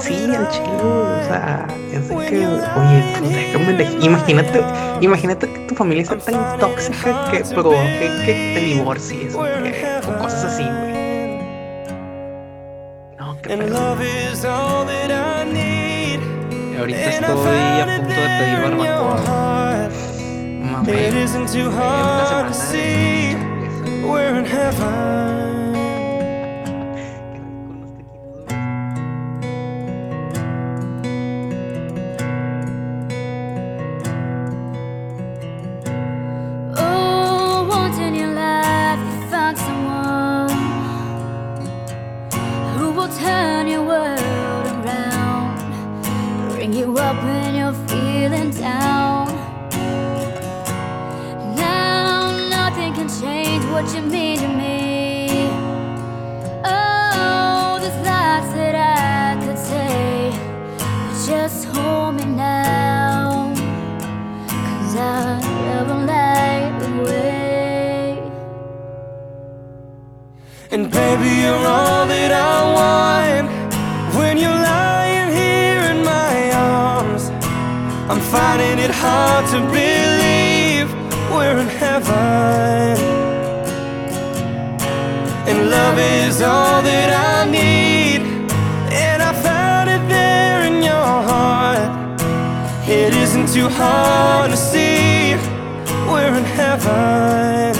[0.00, 4.02] Sí, el chile, o sea, es de que, oye, pues déjame elegir.
[4.02, 4.64] Imagínate,
[5.00, 9.40] imagínate que tu familia sea tan tóxica que provoque que te divorcies o,
[10.18, 10.88] cosas así, güey.
[13.18, 13.96] No, qué pedo.
[16.78, 19.24] I ahorita estoy a punto de pedir barbacoa.
[20.62, 20.92] Mami,
[21.66, 22.54] una semana.
[53.80, 55.28] what you mean to me.
[56.64, 60.32] Oh, the thoughts that I could say,
[60.78, 63.54] but just hold me now.
[64.48, 68.18] Cause I never light away.
[70.72, 73.46] And baby, you're all that I want
[74.18, 77.30] when you're lying here in my arms.
[78.10, 80.88] I'm finding it hard to believe
[81.30, 83.17] we're in heaven
[85.88, 88.20] love is all that I need.
[88.92, 92.20] And I found it there in your heart.
[92.86, 95.34] It isn't too hard to see.
[96.10, 97.77] We're in heaven.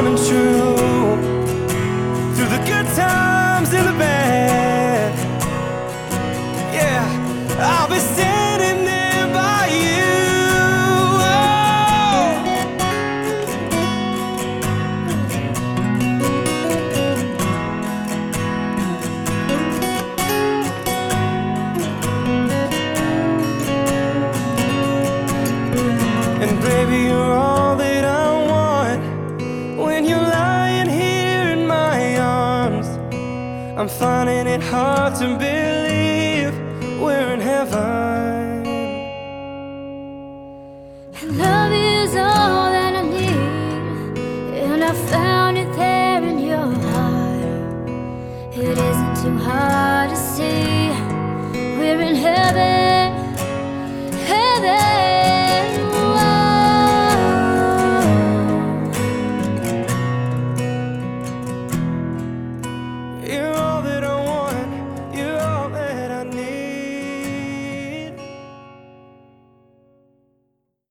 [0.00, 0.59] coming true
[33.80, 38.09] I'm finding it hard to believe we're in heaven.